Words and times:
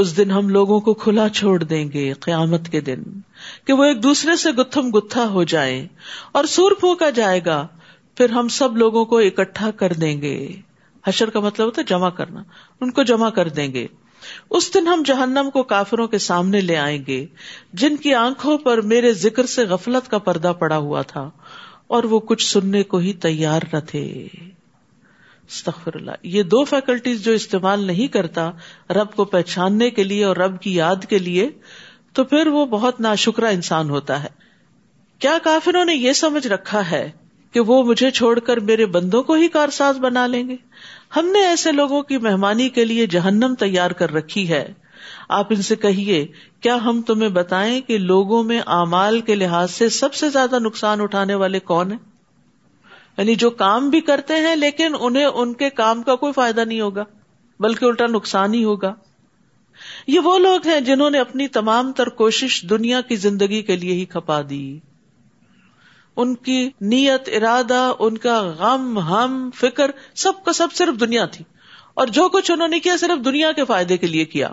اس 0.00 0.16
دن 0.16 0.30
ہم 0.30 0.48
لوگوں 0.48 0.80
کو 0.80 0.94
کھلا 0.94 1.28
چھوڑ 1.28 1.62
دیں 1.62 1.84
گے 1.92 2.12
قیامت 2.20 2.68
کے 2.68 2.80
دن، 2.80 3.02
کہ 3.66 3.72
وہ 3.72 3.84
ایک 3.84 4.02
دوسرے 4.02 4.36
سے 4.36 4.50
گتھم 4.50 4.90
گتھا 4.90 5.28
ہو 5.28 5.44
جائیں 5.44 5.86
اور 6.32 6.44
سور 6.44 6.72
پھونکا 6.80 7.10
جائے 7.10 7.40
گا، 7.46 7.66
پھر 8.16 8.30
ہم 8.30 8.48
سب 8.48 8.76
لوگوں 8.76 9.04
کو 9.04 9.18
اکٹھا 9.18 9.70
کر 9.70 9.92
دیں 9.92 10.20
گے۔ 10.22 10.36
حشر 11.04 11.30
کا 11.30 11.40
مطلب 11.40 11.66
ہوتا 11.66 11.80
ہے 11.80 11.86
جمع 11.86 12.10
کرنا، 12.10 12.42
ان 12.80 12.90
کو 12.90 13.02
جمع 13.02 13.30
کر 13.30 13.48
دیں 13.48 13.72
گے۔ 13.74 13.86
اس 14.50 14.72
دن 14.74 14.88
ہم 14.88 15.02
جہنم 15.06 15.50
کو 15.50 15.62
کافروں 15.62 16.06
کے 16.06 16.18
سامنے 16.18 16.60
لے 16.60 16.76
آئیں 16.76 17.02
گے، 17.06 17.26
جن 17.72 17.96
کی 17.96 18.14
آنکھوں 18.14 18.58
پر 18.58 18.80
میرے 18.80 19.12
ذکر 19.12 19.46
سے 19.46 19.64
غفلت 19.64 20.10
کا 20.10 20.18
پردہ 20.18 20.52
پڑا 20.58 20.76
ہوا 20.76 21.02
تھا، 21.02 21.28
اور 21.86 22.04
وہ 22.04 22.20
کچھ 22.20 22.46
سننے 22.46 22.82
کو 22.82 22.98
ہی 22.98 23.12
تیار 23.12 23.62
نہ 23.72 23.78
تھے۔ 23.78 24.04
استغفر 25.50 25.90
اللہ۔ 25.94 26.10
یہ 26.22 26.42
دو 26.42 26.64
فیکلٹیز 26.64 27.24
جو 27.24 27.32
استعمال 27.32 27.80
نہیں 27.80 28.06
کرتا 28.06 28.50
رب 28.90 29.12
کو 29.16 29.24
پہچاننے 29.24 29.90
کے 29.90 30.04
لیے 30.04 30.24
اور 30.24 30.36
رب 30.36 30.60
کی 30.60 30.74
یاد 30.74 30.96
کے 31.08 31.18
لیے، 31.18 31.50
تو 32.12 32.24
پھر 32.24 32.46
وہ 32.46 32.66
بہت 32.66 33.00
ناشکرا 33.00 33.48
انسان 33.48 33.90
ہوتا 33.90 34.22
ہے۔ 34.22 34.28
کیا 35.18 35.38
کافروں 35.42 35.84
نے 35.84 35.94
یہ 35.94 36.12
سمجھ 36.12 36.46
رکھا 36.46 36.90
ہے 36.90 37.10
کہ 37.52 37.60
وہ 37.60 37.82
مجھے 37.82 38.10
چھوڑ 38.10 38.38
کر 38.38 38.60
میرے 38.60 38.86
بندوں 38.86 39.22
کو 39.22 39.32
ہی 39.32 39.48
کارساز 39.48 39.98
بنا 39.98 40.26
لیں 40.26 40.48
گے؟ 40.48 40.56
ہم 41.16 41.26
نے 41.26 41.46
ایسے 41.46 41.72
لوگوں 41.72 42.02
کی 42.02 42.18
مہمانی 42.18 42.68
کے 42.68 42.84
لیے 42.84 43.06
جہنم 43.06 43.54
تیار 43.58 43.90
کر 43.90 44.12
رکھی 44.12 44.48
ہے۔ 44.48 44.72
آپ 45.28 45.46
ان 45.50 45.62
سے 45.62 45.76
کہیے، 45.76 46.26
کیا 46.60 46.76
ہم 46.76 47.02
تمہیں 47.02 47.28
بتائیں 47.28 47.80
کہ 47.80 47.98
لوگوں 47.98 48.42
میں 48.42 48.60
اعمال 48.66 49.20
کے 49.20 49.34
لحاظ 49.34 49.70
سے 49.70 49.88
سب 49.88 50.14
سے 50.14 50.30
زیادہ 50.30 50.58
نقصان 50.58 51.00
اٹھانے 51.00 51.34
والے 51.34 51.60
کون 51.60 51.92
ہیں؟ 51.92 52.09
یعنی 53.18 53.34
جو 53.34 53.50
کام 53.50 53.90
بھی 53.90 54.00
کرتے 54.00 54.34
ہیں 54.34 54.56
لیکن 54.56 54.92
انہیں 55.00 55.24
ان 55.24 55.52
کے 55.52 55.70
کام 55.70 56.02
کا 56.02 56.14
کوئی 56.14 56.32
فائدہ 56.32 56.60
نہیں 56.60 56.80
ہوگا، 56.80 57.04
بلکہ 57.60 57.84
الٹا 57.84 58.06
نقصان 58.06 58.54
ہی 58.54 58.64
ہوگا۔ 58.64 58.94
یہ 60.06 60.20
وہ 60.20 60.38
لوگ 60.38 60.66
ہیں 60.66 60.80
جنہوں 60.80 61.10
نے 61.10 61.18
اپنی 61.18 61.48
تمام 61.48 61.92
تر 61.92 62.08
کوشش 62.08 62.64
دنیا 62.70 63.00
کی 63.00 63.16
زندگی 63.16 63.62
کے 63.62 63.76
لیے 63.76 63.92
ہی 63.92 64.04
کھپا 64.04 64.40
دی۔ 64.50 64.78
ان 66.16 66.34
کی 66.34 66.70
نیت، 66.80 67.22
ارادہ، 67.26 67.92
ان 67.98 68.18
کا 68.18 68.42
غم، 68.58 68.98
ہم، 68.98 69.50
فکر 69.54 69.90
سب 70.14 70.32
کا 70.44 70.52
سب 70.52 70.68
صرف 70.72 71.00
دنیا 71.00 71.26
تھی۔ 71.26 71.44
اور 71.94 72.06
جو 72.06 72.28
کچھ 72.28 72.50
انہوں 72.50 72.68
نے 72.68 72.80
کیا 72.80 72.96
صرف 72.96 73.24
دنیا 73.24 73.52
کے 73.52 73.64
فائدے 73.64 73.96
کے 73.96 74.06
لیے 74.06 74.24
کیا۔ 74.24 74.50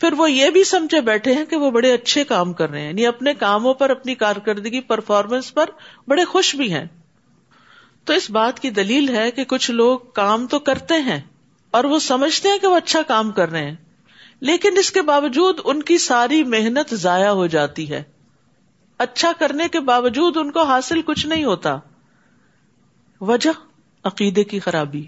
پھر 0.00 0.12
وہ 0.12 0.30
یہ 0.30 0.50
بھی 0.50 0.64
سمجھے 0.64 1.00
بیٹھے 1.00 1.34
ہیں 1.34 1.44
کہ 1.44 1.56
وہ 1.56 1.70
بڑے 1.70 1.92
اچھے 1.92 2.24
کام 2.24 2.52
کر 2.52 2.70
رہے 2.70 2.80
ہیں 2.80 2.88
یعنی 2.88 3.06
اپنے 3.06 3.34
کاموں 3.34 3.74
پر، 3.74 3.90
اپنی 3.90 4.14
کارکردگی 4.14 4.80
پرفارمنس 4.80 5.54
پر 5.54 5.70
بڑے 6.08 6.24
خوش 6.24 6.56
بھی 6.56 6.72
ہیں۔ 6.72 6.84
تو 8.04 8.12
اس 8.12 8.30
بات 8.30 8.60
کی 8.60 8.70
دلیل 8.70 9.08
ہے 9.16 9.30
کہ 9.30 9.44
کچھ 9.44 9.70
لوگ 9.70 9.98
کام 10.14 10.46
تو 10.46 10.58
کرتے 10.58 10.94
ہیں 10.94 11.20
اور 11.70 11.84
وہ 11.84 11.98
سمجھتے 11.98 12.48
ہیں 12.48 12.58
کہ 12.58 12.66
وہ 12.66 12.76
اچھا 12.76 13.02
کام 13.02 13.30
کر 13.30 13.50
رہے 13.50 13.64
ہیں، 13.64 13.76
لیکن 14.40 14.78
اس 14.78 14.90
کے 14.90 15.02
باوجود 15.02 15.60
ان 15.64 15.82
کی 15.82 15.98
ساری 15.98 16.42
محنت 16.44 16.94
ضائع 16.94 17.30
ہو 17.30 17.46
جاتی 17.46 17.90
ہے۔ 17.90 18.02
اچھا 18.98 19.32
کرنے 19.38 19.68
کے 19.68 19.80
باوجود 19.80 20.36
ان 20.36 20.50
کو 20.50 20.62
حاصل 20.62 21.02
کچھ 21.02 21.26
نہیں 21.26 21.44
ہوتا۔ 21.44 21.76
وجہ، 23.20 23.50
عقیدے 24.04 24.44
کی 24.44 24.60
خرابی 24.60 25.04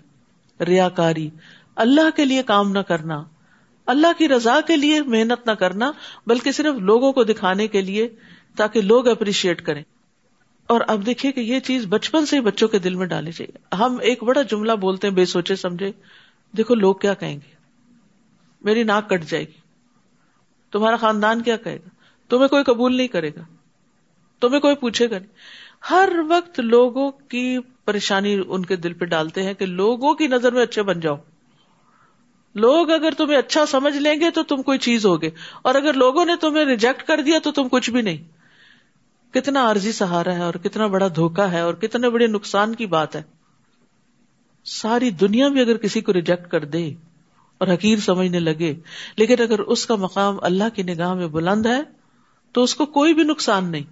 ریا 0.60 0.88
کاری 0.88 1.28
اللہ 1.76 2.16
کے 2.16 2.24
لیے 2.24 2.42
کام 2.42 2.72
نہ 2.72 2.78
کرنا، 2.78 3.22
اللہ 3.86 4.18
کی 4.18 4.28
رضا 4.28 4.60
کے 4.60 4.76
لیے 4.76 5.02
محنت 5.02 5.46
نہ 5.46 5.52
کرنا، 5.52 5.90
بلکہ 6.26 6.52
صرف 6.52 6.74
لوگوں 6.74 7.12
کو 7.12 7.24
دکھانے 7.24 7.66
کے 7.68 7.80
لیے 7.80 8.08
تاکہ 8.56 8.80
لوگ 8.80 9.08
اپریشیٹ 9.08 9.62
کریں۔ 9.62 9.82
اور 10.72 10.80
اب 10.88 11.06
دیکھیے 11.06 11.32
کہ 11.32 11.40
یہ 11.40 11.60
چیز 11.60 11.86
بچپن 11.88 12.26
سے 12.26 12.36
ہی 12.36 12.40
بچوں 12.40 12.68
کے 12.68 12.78
دل 12.78 12.94
میں 12.94 13.06
ڈالنی 13.06 13.32
چاہیے۔ 13.32 13.76
ہم 13.76 13.98
ایک 14.00 14.22
بڑا 14.22 14.42
جملہ 14.42 14.72
بولتے 14.72 15.08
ہیں، 15.08 15.14
بے 15.14 15.24
سوچے 15.24 15.56
سمجھے۔ 15.56 15.92
دیکھو، 16.56 16.74
لوگ 16.74 16.94
کیا 16.94 17.14
کہیں 17.14 17.36
گے؟ 17.36 17.54
میری 18.60 18.82
ناک 18.82 19.10
کٹ 19.10 19.24
جائے 19.24 19.44
گی۔ 19.44 19.52
تمہارا 20.72 20.96
خاندان 20.96 21.42
کیا 21.42 21.56
کہے 21.56 21.76
گا؟ 21.76 21.88
تمہیں 22.28 22.48
کوئی 22.48 22.64
قبول 22.64 22.96
نہیں 22.96 23.08
کرے 23.08 23.28
گا۔ 23.28 23.42
تمہیں 24.40 24.60
کوئی 24.60 24.74
پوچھے 24.74 25.10
گا 25.10 25.18
نہیں۔ 25.18 25.32
ہر 25.90 26.08
وقت 26.28 26.60
لوگوں 26.60 27.10
کی 27.10 27.58
پریشانی 27.84 28.42
ان 28.48 28.64
کے 28.66 28.76
دل 28.76 28.92
پہ 28.92 29.04
ڈالتے 29.04 29.42
ہیں 29.42 29.54
کہ 29.54 29.66
لوگوں 29.66 30.14
کی 30.14 30.26
نظر 30.26 30.52
میں 30.52 30.62
اچھے 30.62 30.82
بن 30.82 31.00
جاؤ۔ 31.00 31.16
لوگ 32.54 32.90
اگر 32.90 33.10
تمہیں 33.16 33.38
اچھا 33.38 33.66
سمجھ 33.66 33.96
لیں 33.96 34.20
گے 34.20 34.30
تو 34.30 34.42
تم 34.42 34.62
کوئی 34.62 34.78
چیز 34.78 35.06
ہوگے۔ 35.06 35.30
اور 35.62 35.74
اگر 35.74 35.92
لوگوں 35.94 36.24
نے 36.24 36.32
تمہیں 36.40 36.64
ریجیکٹ 36.64 37.02
کر 37.02 37.20
دیا 37.20 37.38
تو 37.38 37.52
تم 37.52 37.68
کچھ 37.68 37.90
بھی 37.90 38.02
نہیں۔ 38.02 38.41
کتنا 39.34 39.62
عارضی 39.62 39.92
سہارا 39.92 40.34
ہے 40.34 40.42
اور 40.42 40.54
کتنا 40.54 40.86
بڑا 40.86 41.08
دھوکا 41.08 41.52
ہے 41.52 41.60
اور 41.60 41.74
کتنے 41.74 42.10
بڑے 42.10 42.26
نقصان 42.26 42.74
کی 42.74 42.86
بات 42.86 43.16
ہے۔ 43.16 43.22
ساری 44.64 45.10
دنیا 45.10 45.48
بھی 45.48 45.60
اگر 45.60 45.76
کسی 45.76 46.00
کو 46.00 46.12
ریجیکٹ 46.12 46.50
کر 46.50 46.64
دے 46.64 46.94
اور 47.58 47.68
حقیر 47.68 47.98
سمجھنے 47.98 48.40
لگے، 48.40 48.74
لیکن 49.16 49.42
اگر 49.42 49.58
اس 49.58 49.86
کا 49.86 49.96
مقام 49.96 50.36
اللہ 50.42 50.64
کی 50.74 50.82
نگاہ 50.82 51.14
میں 51.14 51.26
بلند 51.26 51.66
ہے 51.66 51.82
تو 52.52 52.62
اس 52.62 52.74
کو 52.74 52.86
کوئی 52.86 53.14
بھی 53.14 53.22
نقصان 53.22 53.70
نہیں۔ 53.72 53.84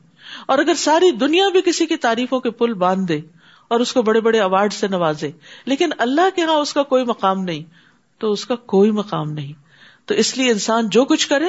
اور 0.46 0.58
اگر 0.58 0.74
ساری 0.74 1.10
دنیا 1.10 1.48
بھی 1.48 1.60
کسی 1.60 1.86
کی 1.86 1.96
تعریفوں 1.96 2.40
کے 2.40 2.50
پل 2.50 2.74
باندھ 2.74 3.08
دے 3.08 3.20
اور 3.68 3.80
اس 3.80 3.92
کو 3.92 4.02
بڑے 4.02 4.20
بڑے 4.20 4.40
اوارڈ 4.40 4.72
سے 4.72 4.88
نوازے، 4.88 5.30
لیکن 5.64 5.90
اللہ 5.98 6.36
کے 6.36 6.42
ہاں 6.42 6.54
اس 6.54 6.72
کا 6.72 6.82
کوئی 6.82 7.04
مقام 7.04 7.44
نہیں، 7.44 7.62
تو 8.18 8.32
اس 8.32 8.46
کا 8.46 8.56
کوئی 8.56 8.90
مقام 8.90 9.32
نہیں۔ 9.32 9.52
تو 10.10 10.16
اس 10.16 10.38
لیے 10.38 10.50
انسان 10.50 10.88
جو 10.88 11.04
کچھ 11.04 11.28
کرے، 11.28 11.44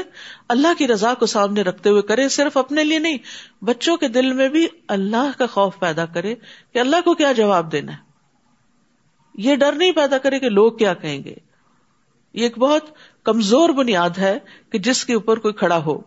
اللہ 0.50 0.68
کی 0.78 0.88
رضا 0.88 1.14
کو 1.14 1.26
سامنے 1.26 1.62
رکھتے 1.62 1.90
ہوئے 1.90 2.02
کرے، 2.02 2.30
صرف 2.30 2.58
اپنے 2.58 2.84
لیے 2.84 3.00
نہیں، 3.00 3.18
بچوں 3.62 3.98
کے 3.98 4.08
دل 4.08 4.34
میں 4.34 4.50
بھی 4.50 4.68
اللہ 4.88 5.32
کا 5.38 5.46
خوف 5.46 5.80
پیدا 5.80 6.06
کرے 6.06 6.36
کہ 6.74 6.80
اللہ 6.80 6.96
کو 7.06 7.14
کیا 7.14 7.32
جواب 7.32 7.72
دینا 7.72 7.92
ہے۔ 7.92 7.98
یہ 9.36 9.56
ڈر 9.56 9.72
نہیں 9.72 9.92
پیدا 9.92 10.18
کرے 10.18 10.40
کہ 10.40 10.50
لوگ 10.50 10.72
کیا 10.72 10.94
کہیں 10.94 11.24
گے۔ 11.24 11.36
یہ 12.34 12.44
ایک 12.44 12.58
بہت 12.58 12.84
کمزور 13.24 13.70
بنیاد 13.70 14.10
ہے 14.18 14.40
کہ 14.72 14.80
جس 14.80 15.06
کے 15.06 15.14
اوپر 15.14 15.40
کوئی 15.40 15.54
کھڑا 15.54 15.78
ہو۔ 15.78 16.02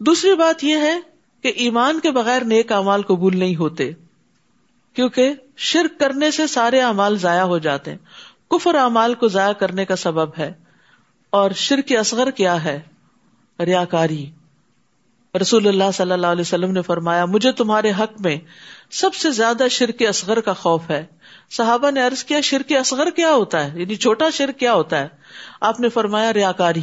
دوسری 0.00 0.34
بات 0.34 0.64
یہ 0.64 0.76
ہے 0.76 1.00
کہ 1.42 1.52
ایمان 1.56 2.00
کے 2.00 2.10
بغیر 2.10 2.44
نیک 2.44 2.72
امال 2.72 3.02
قبول 3.02 3.36
نہیں 3.36 3.56
ہوتے، 3.56 3.92
کیونکہ 4.94 5.32
شرک 5.56 6.00
کرنے 6.00 6.30
سے 6.30 6.46
سارے 6.46 6.80
امال 6.80 7.18
ضائع 7.18 7.42
ہو 7.42 7.58
جاتے 7.58 7.90
ہیں۔ 7.90 7.98
کفر 8.50 8.74
امال 8.74 9.14
کو 9.14 9.28
ضائع 9.28 9.52
کرنے 9.52 9.84
کا 9.84 9.96
سبب 9.96 10.30
ہے۔ 10.38 10.69
اور 11.30 11.50
شرک 11.50 11.92
اصغر 11.98 12.30
کیا 12.30 12.64
ہے؟ 12.64 12.80
ریا 13.60 13.84
کاری 13.84 14.30
رسول 15.40 15.68
اللہ 15.68 15.90
صلی 15.94 16.12
اللہ 16.12 16.26
علیہ 16.26 16.40
وسلم 16.40 16.70
نے 16.70 16.82
فرمایا، 16.82 17.24
مجھے 17.24 17.52
تمہارے 17.52 17.90
حق 17.90 18.20
میں 18.20 18.36
سب 18.90 19.14
سے 19.14 19.30
زیادہ 19.30 19.62
شرک 19.70 20.02
اصغر 20.08 20.40
کا 20.40 20.52
خوف 20.52 20.90
ہے۔ 20.90 21.06
صحابہ 21.50 21.90
نے 21.90 22.00
عرض 22.00 22.24
کیا، 22.24 22.40
شرک 22.40 22.72
اصغر 22.72 23.10
کیا 23.10 23.30
ہوتا 23.30 23.72
ہے؟ 23.72 23.80
یعنی 23.80 23.94
چھوٹا 23.94 24.30
شرک 24.30 24.58
کیا 24.58 24.74
ہوتا 24.74 25.00
ہے؟ 25.00 25.08
آپ 25.60 25.80
نے 25.80 25.88
فرمایا 25.88 26.32
ریا 26.32 26.52
کاری 26.52 26.82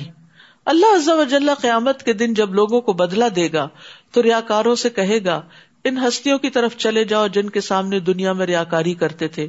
اللہ 0.65 0.95
عز 0.95 1.09
و 1.09 1.23
جل 1.23 1.49
قیامت 1.61 2.03
کے 2.03 2.13
دن 2.13 2.33
جب 2.33 2.53
لوگوں 2.53 2.81
کو 2.81 2.93
بدلا 2.93 3.27
دے 3.35 3.49
گا، 3.53 3.67
تو 4.11 4.23
ریا 4.23 4.41
کاروں 4.41 4.75
سے 4.75 4.89
کہے 4.89 5.25
گا، 5.25 5.41
ان 5.83 5.97
ہستیوں 5.97 6.39
کی 6.39 6.49
طرف 6.49 6.77
چلے 6.77 7.03
جاؤ 7.03 7.27
جن 7.27 7.49
کے 7.49 7.61
سامنے 7.61 7.99
دنیا 7.99 8.33
میں 8.33 8.45
ریا 8.45 8.63
کاری 8.63 8.93
کرتے 8.93 9.27
تھے۔ 9.27 9.47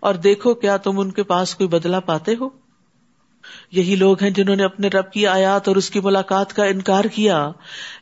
اور 0.00 0.14
دیکھو، 0.14 0.54
کیا 0.54 0.76
تم 0.76 0.98
ان 0.98 1.12
کے 1.12 1.22
پاس 1.22 1.54
کوئی 1.54 1.68
بدلا 1.68 2.00
پاتے 2.00 2.34
ہو؟ 2.40 2.67
یہی 3.70 3.94
لوگ 3.94 4.22
ہیں 4.22 4.30
جنہوں 4.30 4.56
نے 4.56 4.64
اپنے 4.64 4.88
رب 4.88 5.12
کی 5.12 5.26
آیات 5.26 5.68
اور 5.68 5.76
اس 5.76 5.90
کی 5.90 6.00
ملاقات 6.00 6.52
کا 6.52 6.64
انکار 6.64 7.04
کیا۔ 7.04 7.50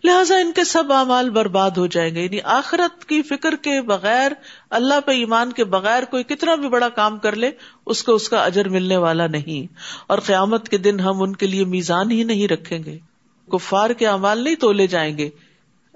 لہٰذا 0.05 0.37
ان 0.37 0.53
کے 0.53 0.65
سب 0.65 0.93
اعمال 0.93 1.31
برباد 1.31 1.71
ہو 1.71 1.87
جائیں 1.87 2.15
گے۔ 2.15 2.25
یعنی 2.25 2.39
آخرت 2.45 3.05
کی 3.05 3.23
فکر 3.23 3.57
کے 3.57 3.83
بغیر، 3.83 4.33
اللہ 4.71 5.01
پہ 5.07 5.13
ایمان 5.13 5.53
کے 5.53 5.65
بغیر 5.65 6.03
کوئی 6.03 6.23
کتنا 6.23 6.55
بھی 6.55 6.69
بڑا 6.69 6.89
کام 6.89 7.19
کر 7.19 7.37
لے، 7.37 7.51
اس 7.87 8.03
کو 8.03 8.15
اس 8.15 8.29
کا 8.29 8.45
اجر 8.45 8.69
ملنے 8.69 8.97
والا 8.97 9.27
نہیں۔ 9.27 9.75
اور 10.07 10.19
قیامت 10.19 10.69
کے 10.69 10.79
دن 10.79 11.01
ہم 11.01 11.23
ان 11.23 11.37
کے 11.37 11.47
لیے 11.47 11.65
میزان 11.65 12.11
ہی 12.11 12.25
نہیں 12.25 12.49
رکھیں 12.49 12.79
گے۔ 12.85 12.99
کفار 13.53 13.91
کے 13.91 14.07
اعمال 14.07 14.45
نہیں 14.45 14.55
تولے 14.55 14.87
جائیں 14.87 15.19
گے۔ 15.19 15.31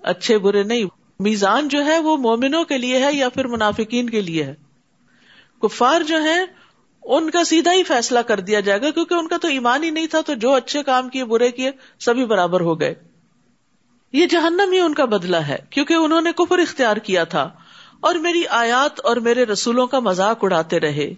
اچھے 0.03 0.39
برے 0.39 0.62
نہیں۔ 0.62 0.84
میزان 1.19 1.69
جو 1.69 1.84
ہے 1.84 1.99
وہ 1.99 2.16
مومنوں 2.16 2.65
کے 2.65 2.78
لیے 2.78 2.99
ہے 2.99 3.12
یا 3.12 3.28
پھر 3.28 3.47
منافقین 3.47 4.10
کے 4.10 4.21
لیے 4.21 4.44
ہے۔ 4.44 4.55
کفار 5.62 6.00
جو 6.00 6.22
ہے 6.22 6.59
ان 7.03 7.31
کا 7.31 7.44
سیدھا 7.44 7.72
ہی 7.72 7.83
فیصلہ 7.83 8.19
کر 8.19 8.41
دیا 8.41 8.61
جائے 8.61 8.81
گا، 8.81 8.91
کیونکہ 8.91 9.15
ان 9.15 9.28
کا 9.28 9.37
تو 9.37 9.49
ایمان 9.49 9.84
ہی 9.84 9.91
نہیں 9.91 10.06
تھا، 10.06 10.21
تو 10.21 10.34
جو 10.34 10.53
اچھے 10.53 10.83
کام 10.83 11.09
کیے، 11.09 11.24
برے 11.24 11.51
کیے، 11.51 11.71
سبھی 12.01 12.24
برابر 12.24 12.60
ہو 12.60 12.80
گئے۔ 12.80 12.95
یہ 14.13 14.27
جہنم 14.27 14.72
ہی 14.72 14.80
ان 14.80 14.95
کا 14.95 15.04
بدلا 15.04 15.48
ہے، 15.48 15.59
کیونکہ 15.71 15.95
انہوں 15.95 16.21
نے 16.21 16.33
کفر 16.33 16.59
اختیار 16.59 16.97
کیا 16.97 17.24
تھا۔ 17.24 17.51
اور 18.01 18.15
میری 18.15 18.42
آیات 18.47 19.01
اور 19.04 19.16
میرے 19.16 19.45
رسولوں 19.45 19.86
کا 19.86 19.98
مذاق 19.98 20.45
اڑاتے 20.45 20.80
رہے۔ 20.80 21.15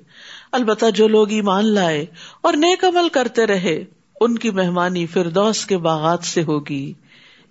البتہ 0.52 0.90
جو 0.94 1.08
لوگ 1.08 1.30
ایمان 1.30 1.66
لائے 1.66 2.06
اور 2.40 2.52
نیک 2.52 2.84
عمل 2.84 3.08
کرتے 3.08 3.46
رہے، 3.46 3.84
ان 4.20 4.38
کی 4.38 4.50
مہمانی 4.50 5.06
فردوس 5.06 5.66
کے 5.66 5.78
باغات 5.78 6.24
سے 6.24 6.42
ہوگی۔ 6.42 6.92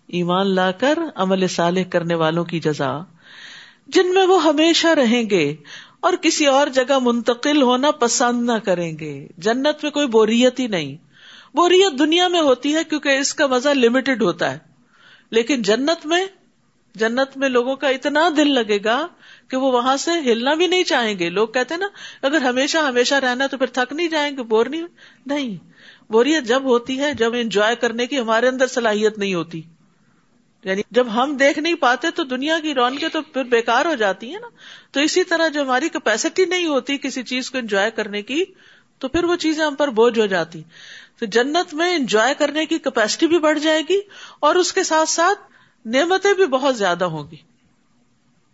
ایمان 0.07 0.55
لا 0.55 0.71
کر 0.71 0.99
عمل 1.15 1.47
صالح 1.47 1.81
کرنے 1.89 2.15
والوں 2.15 2.43
کی 2.43 2.59
جزا۔ 2.59 2.99
جن 3.87 4.13
میں 4.13 4.25
وہ 4.25 4.43
ہمیشہ 4.43 4.87
رہیں 4.87 5.29
گے 5.29 5.55
اور 6.01 6.13
کسی 6.21 6.47
اور 6.47 6.67
جگہ 6.67 6.99
منتقل 7.01 7.61
ہونا 7.61 7.91
پسند 7.91 8.45
نہ 8.45 8.57
کریں 8.65 8.99
گے۔ 8.99 9.27
جنت 9.37 9.83
میں 9.83 9.91
کوئی 9.91 10.07
بوریت 10.07 10.59
ہی 10.59 10.67
نہیں۔ 10.67 10.97
بوریت 11.53 11.99
دنیا 11.99 12.27
میں 12.27 12.41
ہوتی 12.41 12.75
ہے 12.75 12.83
کیونکہ 12.83 13.09
اس 13.09 13.33
کا 13.33 13.47
مزہ 13.47 13.69
لمیٹڈ 13.69 14.21
ہوتا 14.21 14.53
ہے۔ 14.53 14.57
لیکن 15.31 15.61
جنت 15.61 16.05
میں 16.05 16.25
جنت 16.95 17.37
میں 17.37 17.49
لوگوں 17.49 17.75
کا 17.75 17.87
اتنا 17.87 18.29
دل 18.37 18.53
لگے 18.53 18.79
گا 18.83 19.07
کہ 19.47 19.57
وہ 19.57 19.71
وہاں 19.71 19.97
سے 19.97 20.11
ہلنا 20.11 20.53
بھی 20.53 20.67
نہیں 20.67 20.83
چاہیں 20.83 21.19
گے۔ 21.19 21.29
لوگ 21.29 21.47
کہتے 21.47 21.77
نا، 21.77 21.87
اگر 22.21 22.37
ہمیشہ 22.37 22.77
ہمیشہ 22.77 23.15
رہنا 23.15 23.47
تو 23.47 23.57
پھر 23.57 23.67
تھک 23.67 23.93
نہیں 23.93 24.07
جائیں 24.07 24.37
گے 24.37 24.43
بور 24.43 24.65
نہیں۔ 24.65 24.83
نہیں۔ 25.25 25.57
بوریت 26.11 26.43
جب 26.43 26.63
ہوتی 26.63 26.99
ہے، 26.99 27.13
جب 27.13 27.31
انجوائے 27.35 27.75
کرنے 27.75 28.07
کی 28.07 28.19
ہمارے 28.19 28.47
اندر 28.47 28.67
صلاحیت 28.67 29.17
نہیں 29.17 29.33
ہوتی۔ 29.33 29.61
یعنی 30.63 30.81
جب 30.91 31.07
ہم 31.13 31.35
دیکھ 31.35 31.59
نہیں 31.59 31.75
پاتے 31.75 32.07
تو 32.15 32.23
دنیا 32.23 32.59
کی 32.59 32.73
رونقیں 32.73 33.09
تو 33.09 33.21
پھر 33.21 33.43
بیکار 33.43 33.85
ہو 33.85 33.95
جاتی 33.95 34.31
ہیں 34.31 34.39
نا۔ 34.39 34.47
تو 34.91 34.99
اسی 34.99 35.23
طرح 35.23 35.47
جو 35.47 35.61
ہماری 35.61 35.89
کیپیسٹی 35.89 36.45
نہیں 36.45 36.65
ہوتی 36.65 36.97
کسی 36.97 37.23
چیز 37.23 37.51
کو 37.51 37.57
انجوائے 37.57 37.91
کرنے 37.91 38.21
کی، 38.21 38.43
تو 38.99 39.07
پھر 39.07 39.23
وہ 39.23 39.35
چیزیں 39.35 39.65
ہم 39.65 39.75
پر 39.75 39.87
بوجھ 39.87 40.19
ہو 40.19 40.25
جاتی۔ 40.25 40.63
تو 41.19 41.25
جنت 41.25 41.73
میں 41.73 41.95
انجوائے 41.95 42.33
کرنے 42.37 42.65
کی 42.65 42.79
کیپیسٹی 42.79 43.27
بھی 43.27 43.39
بڑھ 43.39 43.59
جائے 43.59 43.81
گی 43.89 43.99
اور 44.39 44.55
اس 44.55 44.73
کے 44.73 44.83
ساتھ 44.83 45.09
ساتھ 45.09 45.39
نعمتیں 45.85 46.33
بھی 46.33 46.45
بہت 46.45 46.77
زیادہ 46.77 47.05
ہوں 47.05 47.31
گی۔ 47.31 47.37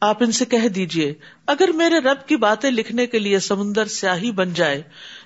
آپ 0.01 0.24
ان 0.24 0.31
سے 0.31 0.45
کہہ 0.45 0.68
دیجیے، 0.68 1.13
اگر 1.45 1.69
میرے 1.71 2.00
رب 2.00 2.27
کی 2.27 2.36
باتیں 2.36 2.71
لکھنے 2.71 3.07
کے 3.07 3.19
لیے 3.19 3.39
سمندر 3.39 3.86
سیاہی 3.86 4.31
بن 4.31 4.53
جائے 4.53 4.83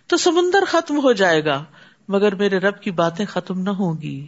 تو 0.07 0.17
سمندر 0.17 0.65
ختم 0.67 0.97
ہو 0.97 1.11
جائے 1.11 1.45
گا، 1.45 1.63
مگر 2.07 2.35
میرے 2.35 2.57
رب 2.57 2.81
کی 2.81 2.91
باتیں 2.91 3.25
ختم 3.25 3.61
نہ 3.61 3.69
ہوں 3.69 4.01
گی۔ 4.01 4.27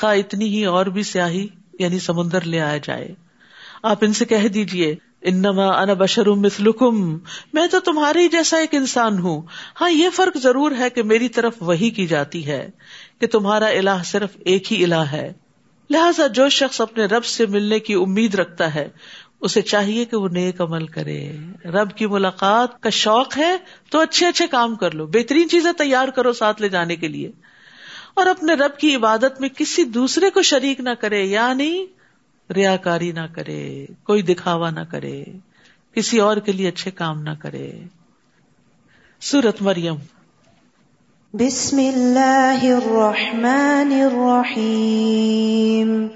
خواہ 0.00 0.16
اتنی 0.16 0.44
ہی 0.44 0.64
اور 0.64 0.86
بھی 0.86 1.02
سیاہی 1.02 1.46
یعنی 1.78 1.98
سمندر 1.98 2.40
لے 2.40 2.60
آیا 2.60 2.76
جائے۔ 2.76 3.14
آپ 3.82 3.98
ان 4.00 4.12
سے 4.12 4.24
کہہ 4.24 4.48
دیجیے 4.48 4.96
انما 5.20 5.66
انا 5.66 5.92
بشرم 5.92 6.40
مثلکم، 6.40 7.18
میں 7.52 7.66
تو 7.66 7.80
تمہارے 7.80 8.28
جیسا 8.28 8.58
ایک 8.58 8.74
انسان 8.74 9.18
ہوں۔ 9.18 9.42
ہاں 9.80 9.90
یہ 9.90 10.08
فرق 10.14 10.36
ضرور 10.36 10.72
ہے 10.78 10.90
کہ 10.90 11.02
میری 11.02 11.28
طرف 11.28 11.54
وہی 11.60 11.90
کی 11.90 12.06
جاتی 12.06 12.46
ہے، 12.46 12.70
کہ 13.20 13.26
تمہارا 13.26 13.66
الہ 13.66 14.02
صرف 14.04 14.30
ایک 14.44 14.72
ہی 14.72 14.84
الہ 14.84 14.94
ہے۔ 14.94 15.32
لہذا 15.90 16.26
جو 16.26 16.48
شخص 16.48 16.80
اپنے 16.80 17.04
رب 17.04 17.24
سے 17.24 17.46
ملنے 17.46 17.78
کی 17.78 17.94
امید 17.94 18.34
رکھتا 18.34 18.74
ہے، 18.74 18.88
اسے 19.40 19.62
چاہیے 19.62 20.04
کہ 20.04 20.16
وہ 20.16 20.28
نیک 20.28 20.60
عمل 20.60 20.86
کرے۔ 20.86 21.32
رب 21.64 21.96
کی 21.96 22.06
ملاقات 22.06 22.80
کا 22.80 22.90
شوق 22.90 23.38
ہے، 23.38 23.56
تو 23.90 24.00
اچھے 24.00 24.26
اچھے 24.26 24.46
کام 24.46 24.74
کر 24.74 24.94
لو۔ 24.94 25.06
بہترین 25.06 25.48
چیزیں 25.48 25.72
تیار 25.72 26.08
کرو 26.08 26.32
ساتھ 26.32 26.62
لے 26.62 26.68
جانے 26.68 26.96
کے 26.96 27.08
لیے۔ 27.08 27.30
اور 28.14 28.26
اپنے 28.26 28.54
رب 28.54 28.76
کی 28.76 28.96
عبادت 28.96 29.40
میں 29.40 29.48
کسی 29.48 29.84
دوسرے 29.84 30.30
کو 30.30 30.42
شریک 30.42 30.80
نہ 30.80 30.90
کرے 30.90 31.24
یعنی 31.24 31.86
ریا 32.54 32.76
کاری 32.76 33.12
نہ 33.12 33.34
کرے، 33.34 33.86
کوئی 34.02 34.22
دکھاوا 34.22 34.70
نہ 34.70 34.80
کرے، 34.90 35.24
کسی 35.94 36.18
اور 36.18 36.36
کے 36.36 36.52
لیے 36.52 36.68
اچھے 36.68 36.90
کام 36.90 37.22
نہ 37.22 37.30
کرے۔ 37.40 37.72
سورت 39.20 39.62
مریم۔ 39.62 39.94
بسم 41.32 41.78
اللہ 41.78 42.58
الرحمن 42.62 43.92
الرحیم۔ 43.92 46.08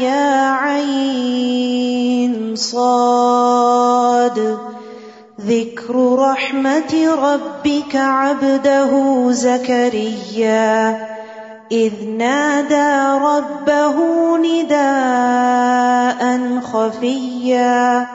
یا 0.00 0.56
عین 0.60 2.56
صاد۔ 2.56 4.38
ذكر 5.40 6.14
رحمة 6.18 7.14
ربك 7.18 7.96
عبده 7.96 8.92
زكريا 9.32 11.06
إذ 11.72 11.92
نادى 12.18 13.24
ربه 13.24 13.96
نداء 14.38 16.20
خفيا 16.60 18.06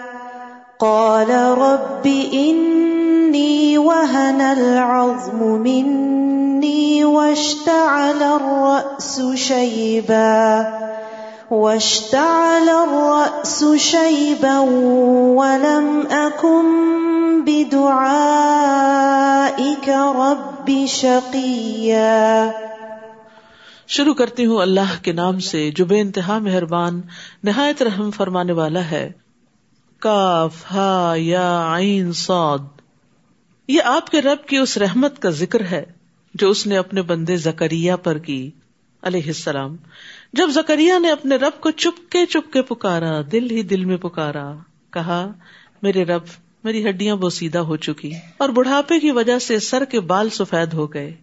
قال 0.79 1.29
رب 1.57 2.05
إني 2.33 3.77
وهن 3.77 4.41
العظم 4.41 5.43
مني 5.43 7.05
واشتعل 7.05 8.23
الرأس 8.23 9.21
شيبا 9.33 10.67
واشتعل 11.51 12.69
الرأس 12.69 13.63
شيبا 13.79 14.59
ولم 15.37 16.01
أكن 16.09 16.79
رب 19.87 20.71
شقيا. 20.87 22.45
شروع 23.87 24.13
کرتی 24.13 24.45
ہوں 24.45 24.57
اللہ 24.57 25.03
کے 25.03 25.11
نام 25.11 25.39
سے 25.39 25.71
جو 25.71 25.85
بے 25.85 25.99
انتہا 25.99 26.39
مہربان، 26.39 27.01
نہایت 27.43 27.81
رحم 27.81 28.11
فرمانے 28.11 28.53
والا 28.53 28.83
ہے۔ 28.91 29.11
کاف، 29.99 30.71
ہا، 30.71 31.13
یا، 31.17 31.75
عین، 31.77 32.13
صاد۔ 32.13 32.57
یہ 33.67 33.81
آپ 33.85 34.09
کے 34.09 34.21
رب 34.21 34.47
کی 34.47 34.57
اس 34.57 34.77
رحمت 34.77 35.19
کا 35.19 35.29
ذکر 35.29 35.61
ہے 35.61 35.85
جو 36.33 36.49
اس 36.49 36.67
نے 36.67 36.77
اپنے 36.77 37.01
بندے 37.01 37.37
زکریہ 37.37 37.93
پر 38.03 38.17
کی، 38.17 38.51
علیہ 39.01 39.27
السلام۔ 39.27 39.77
جب 40.33 40.49
زکریہ 40.49 40.93
نے 41.01 41.11
اپنے 41.11 41.35
رب 41.35 41.61
کو 41.61 41.71
چپکے 41.71 42.25
چپکے 42.25 42.61
پکارا، 42.61 43.21
دل 43.31 43.51
ہی 43.51 43.63
دل 43.63 43.85
میں 43.85 43.97
پکارا، 43.97 44.53
کہا، 44.89 45.31
میرے 45.81 46.03
رب، 46.03 46.21
میری 46.63 46.89
ہڈیاں 46.89 47.15
بوسیدہ 47.15 47.59
ہو 47.59 47.77
چکی 47.77 48.11
اور 48.37 48.49
بڑھاپے 48.49 48.99
کی 48.99 49.11
وجہ 49.11 49.39
سے 49.39 49.59
سر 49.59 49.85
کے 49.85 49.99
بال 49.99 50.29
سفید 50.29 50.73
ہو 50.73 50.93
گئے۔ 50.93 51.15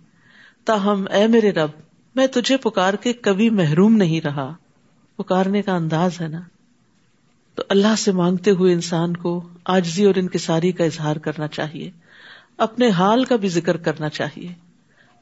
تاہم، 0.64 1.04
اے 1.12 1.26
میرے 1.26 1.50
رب، 1.50 1.70
میں 2.14 2.26
تجھے 2.26 2.56
پکار 2.56 2.94
کے 2.94 3.12
کبھی 3.12 3.50
محروم 3.50 3.96
نہیں 3.96 4.20
رہا۔ 4.20 4.54
پکارنے 5.16 5.62
کا 5.62 5.74
انداز 5.74 6.20
ہے 6.20 6.28
نا۔ 6.28 6.40
تو 7.54 7.62
اللہ 7.68 7.94
سے 7.98 8.12
مانگتے 8.12 8.50
ہوئے 8.50 8.72
انسان 8.72 9.16
کو 9.16 9.48
آجزی 9.64 10.04
اور 10.04 10.14
ان 10.16 10.38
ساری 10.38 10.72
کا 10.72 10.84
اظہار 10.84 11.16
کرنا 11.16 11.48
چاہیے۔ 11.48 11.90
اپنے 12.56 12.88
حال 12.88 13.24
کا 13.24 13.36
بھی 13.36 13.48
ذکر 13.48 13.76
کرنا 13.76 14.08
چاہیے۔ 14.08 14.52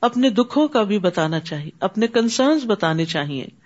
اپنے 0.00 0.30
دکھوں 0.30 0.69
کا 0.69 0.82
بھی 0.82 0.98
بتانا 0.98 1.40
چاہیے۔ 1.40 1.70
اپنے 1.80 2.06
کنسرنس 2.06 2.64
بتانے 2.64 3.04
چاہیے۔ 3.04 3.63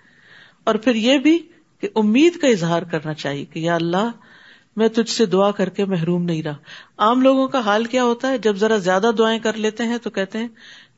اور 0.63 0.75
پھر 0.75 0.95
یہ 0.95 1.17
بھی 1.17 1.39
کہ 1.81 1.87
امید 1.95 2.37
کا 2.37 2.47
اظہار 2.47 2.81
کرنا 2.81 3.13
چاہیے 3.13 3.45
کہ 3.45 3.59
یا 3.59 3.75
اللہ، 3.75 4.11
میں 4.75 4.87
تجھ 4.87 5.09
سے 5.09 5.25
دعا 5.25 5.51
کر 5.51 5.69
کے 5.69 5.85
محروم 5.85 6.23
نہیں 6.23 6.43
رہا۔ 6.43 6.55
عام 6.97 7.21
لوگوں 7.21 7.47
کا 7.47 7.59
حال 7.59 7.85
کیا 7.85 8.03
ہوتا 8.03 8.31
ہے؟ 8.31 8.37
جب 8.37 8.55
ذرا 8.55 8.77
زیادہ 8.77 9.11
دعائیں 9.17 9.39
کر 9.39 9.53
لیتے 9.53 9.83
ہیں 9.83 9.97
تو 9.97 10.09
کہتے 10.09 10.37
ہیں، 10.37 10.47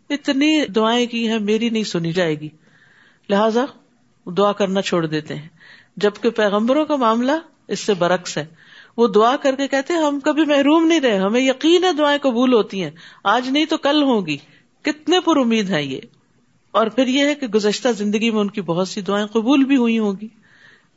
اتنی 0.10 0.66
دعائیں 0.66 1.06
کی 1.06 1.28
ہیں، 1.28 1.40
میری 1.40 1.69
نہیں 1.69 1.84
سنی 1.84 2.12
جائے 2.12 2.40
گی۔ 2.40 2.50
لہذا 3.30 3.66
دعا 4.31 4.52
کرنا 4.52 4.81
چھوڑ 4.81 5.06
دیتے 5.06 5.36
ہیں۔ 5.36 5.50
جبکہ 5.98 6.30
پیغمبروں 6.30 6.86
کا 6.86 6.96
معاملہ 6.96 7.31
اس 7.68 7.80
سے 7.80 7.94
برعکس 7.94 8.38
ہے۔ 8.38 8.46
وہ 8.98 9.08
دعا 9.08 9.36
کر 9.36 9.56
کے 9.56 9.68
کہتے 9.68 9.94
ہیں، 9.94 10.02
ہم 10.02 10.19
کبھی 10.19 10.46
محروم 10.46 10.88
نہیں 10.88 11.00
رہے، 11.00 11.18
ہمیں 11.18 11.42
یقین 11.42 11.84
ہے 11.84 11.94
دعائیں 11.94 12.19
قبول 12.19 12.54
ہوتی 12.54 12.84
ہیں۔ 12.84 12.92
آج 13.24 13.50
نہیں 13.50 13.66
تو 13.66 13.78
کل 13.78 14.04
ہوگی 14.04 14.38
کتنے 14.81 15.19
پر 15.19 15.38
امید 15.38 15.69
ہے 15.69 15.84
یہ؟ 15.84 16.00
اور 16.71 16.88
پھر 16.88 17.07
یہ 17.07 17.25
ہے 17.25 17.35
کہ 17.35 17.47
گزشتہ 17.47 17.88
زندگی 17.89 18.31
میں 18.31 18.41
ان 18.41 18.50
کی 18.50 18.62
بہت 18.62 18.88
سی 18.88 19.01
دعائیں 19.01 19.27
قبول 19.27 19.63
بھی 19.63 19.77
ہوئی 19.77 20.00
ہوگی 20.00 20.27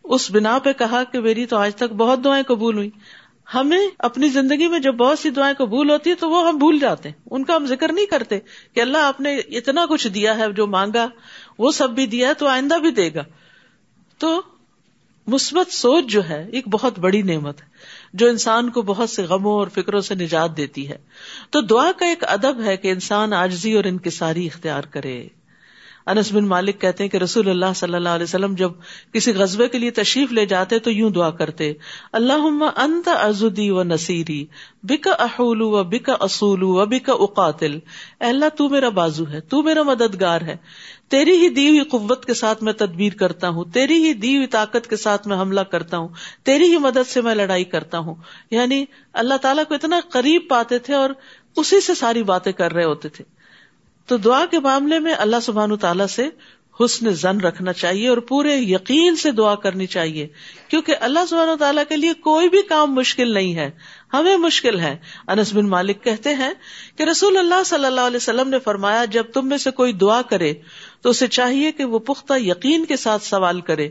اس 0.05 0.31
بنا 0.31 0.59
پہ 0.59 0.73
کہا 0.73 1.05
کہ 1.05 1.21
میری 1.21 1.47
تو 1.47 1.57
آج 1.57 1.77
تک 1.77 1.93
بہت 1.93 2.25
دعائیں 2.25 2.45
قبول 2.45 2.77
ہوئی۔ 2.77 2.91
ہمیں 3.55 3.87
اپنی 3.99 4.29
زندگی 4.29 4.69
میں 4.69 4.79
جب 4.79 4.95
بہت 4.95 5.19
سی 5.19 5.31
دعائیں 5.31 5.55
قبول 5.55 5.91
ہوتی 5.91 6.11
ہے 6.11 6.15
تو 6.15 6.31
وہ 6.31 6.49
ہم 6.49 6.57
بھول 6.57 6.79
جاتے 6.79 7.09
ہیں۔ 7.09 7.23
ان 7.31 7.45
کا 7.45 7.57
ہم 7.57 7.67
ذکر 7.67 7.93
نہیں 7.93 8.07
کرتے 8.07 8.39
کہ 8.75 8.81
اللہ 8.81 8.99
آپ 8.99 9.21
نے 9.21 9.37
اتنا 9.37 9.87
کچھ 9.89 10.09
دیا 10.09 10.39
ہے، 10.39 10.53
جو 10.53 10.67
مانگا، 10.67 11.09
وہ 11.59 11.73
سب 11.73 11.91
بھی 11.91 12.07
دیا 12.07 12.29
ہے 12.29 12.35
تو 12.35 12.47
آئندہ 12.47 12.75
بھی 12.75 12.91
دے 12.91 13.15
گا۔ 13.15 13.25
تو 14.19 14.43
مثبت 15.27 15.73
سوچ 15.73 16.07
جو 16.07 16.29
ہے، 16.29 16.49
ایک 16.53 16.69
بہت 16.69 16.99
بڑی 16.99 17.23
نعمت 17.23 17.61
ہے، 17.61 17.67
جو 18.15 18.29
انسان 18.29 18.71
کو 18.71 18.83
بہت 18.83 19.11
سے 19.11 19.23
غموں 19.23 19.53
اور 19.53 19.69
فکروں 19.69 20.01
سے 20.01 20.15
نجات 20.15 20.57
دیتی 20.57 20.89
ہے۔ 20.89 20.99
تو 21.51 21.61
دعا 21.61 21.93
کا 21.99 22.07
ایک 22.07 22.25
ادب 22.25 22.61
ہے 22.65 22.77
کہ 22.77 22.91
انسان 22.91 23.33
آجزی 23.33 23.73
اور 23.73 23.85
انکساری 23.85 24.47
اختیار 24.47 24.83
کرے۔ 24.83 25.29
انس 26.07 26.33
بن 26.33 26.45
مالک 26.45 26.81
کہتے 26.81 27.05
ہیں 27.05 27.11
کہ 27.11 27.17
رسول 27.17 27.49
اللہ 27.49 27.73
صلی 27.77 27.95
اللہ 27.95 28.09
علیہ 28.09 28.25
وسلم 28.25 28.55
جب 28.55 28.73
کسی 29.13 29.33
غزبے 29.33 29.69
کے 29.69 29.79
لیے 29.79 29.91
تشریف 29.91 30.33
لے 30.33 30.47
جاتے 30.47 30.79
تو 30.79 30.91
یوں 30.91 31.11
دعا 31.11 31.31
کرتے 31.31 31.73
اللہ 32.13 32.71
انت 32.77 33.09
ازدی 33.09 33.71
و 33.71 33.83
نصیری 33.83 34.47
بک 34.83 35.09
احول 35.19 35.63
و 35.63 35.85
بک 35.85 36.11
اصول 36.21 36.63
و 36.63 36.87
بک 36.87 37.11
اقاتل 37.19 37.79
اللہ 38.21 38.45
تو 38.57 38.69
میرا 38.69 38.89
بازو 38.89 39.25
ہے، 39.29 39.41
تو 39.41 39.63
میرا 39.63 39.83
مددگار 39.83 40.41
ہے، 40.41 40.57
تیری 41.09 41.31
ہی 41.31 41.49
دی 41.49 41.69
ہوئی 41.69 41.81
قوت 41.81 42.25
کے 42.25 42.35
ساتھ 42.35 42.63
میں 42.63 42.73
تدبیر 42.73 43.13
کرتا 43.13 43.49
ہوں، 43.49 43.65
تیری 43.65 43.95
ہی 43.95 44.13
دی 44.13 44.37
ہوئی 44.37 44.47
طاقت 44.47 44.91
کے 44.91 44.97
ساتھ 44.97 45.29
میں 45.29 45.37
حملہ 45.37 45.61
کرتا 45.61 45.99
ہوں، 45.99 46.09
تیری 46.43 46.65
ہی 46.65 46.79
مدد 46.79 47.11
سے 47.11 47.21
میں 47.21 47.35
لڑائی 47.35 47.65
کرتا 47.65 47.99
ہوں۔ 47.99 48.15
یعنی 48.51 48.85
اللہ 49.13 49.35
تعالیٰ 49.35 49.65
کو 49.69 49.75
اتنا 49.75 50.01
قریب 50.13 50.43
پاتے 50.49 50.79
تھے 50.79 50.95
اور 50.95 51.11
اسی 51.57 51.81
سے 51.81 51.95
ساری 51.95 52.23
باتیں 52.23 52.53
کر 52.53 52.73
رہے 52.73 52.85
ہوتے 52.85 53.09
تھے۔ 53.09 53.25
تو 54.07 54.17
دعا 54.17 54.45
کے 54.51 54.59
معاملے 54.59 54.99
میں 54.99 55.15
اللہ 55.19 55.37
سبحان 55.43 55.77
تعالیٰ 55.77 56.07
سے 56.07 56.29
حسن 56.81 57.11
زن 57.11 57.41
رکھنا 57.41 57.73
چاہیے 57.73 58.09
اور 58.09 58.17
پورے 58.17 58.57
یقین 58.57 59.17
سے 59.17 59.31
دعا 59.31 59.55
کرنی 59.55 59.87
چاہیے، 59.87 60.27
کیونکہ 60.69 60.95
اللہ 61.01 61.19
سبحان 61.29 61.49
تعالیٰ 61.59 61.83
کے 61.89 61.97
لیے 61.97 62.15
کوئی 62.15 62.49
بھی 62.49 62.63
کام 62.63 62.95
مشکل 62.95 63.35
نہیں 63.35 63.55
ہے، 63.55 63.71
ہمیں 64.13 64.37
مشکل 64.37 64.81
ہے۔ 64.81 64.97
انس 65.29 65.55
بن 65.55 65.69
مالک 65.69 66.05
کہتے 66.05 66.35
ہیں 66.35 66.53
کہ 66.97 67.03
رسول 67.03 67.37
اللہ 67.37 67.63
صلی 67.67 67.85
اللہ 67.85 68.01
علیہ 68.01 68.17
وسلم 68.17 68.49
نے 68.49 68.59
فرمایا، 68.59 69.05
جب 69.05 69.25
تم 69.35 69.49
میں 69.49 69.59
سے 69.59 69.71
کوئی 69.71 69.93
دعا 69.93 70.23
کرے 70.23 70.55
تو 71.01 71.11
اسے 71.11 71.27
چاہیے 71.27 71.73
کہ 71.73 71.85
وہ 71.85 71.99
پختہ 71.99 72.33
یقین 72.39 72.85
کے 72.85 72.97
ساتھ 72.97 73.25
سوال 73.25 73.61
کرے۔ 73.61 73.89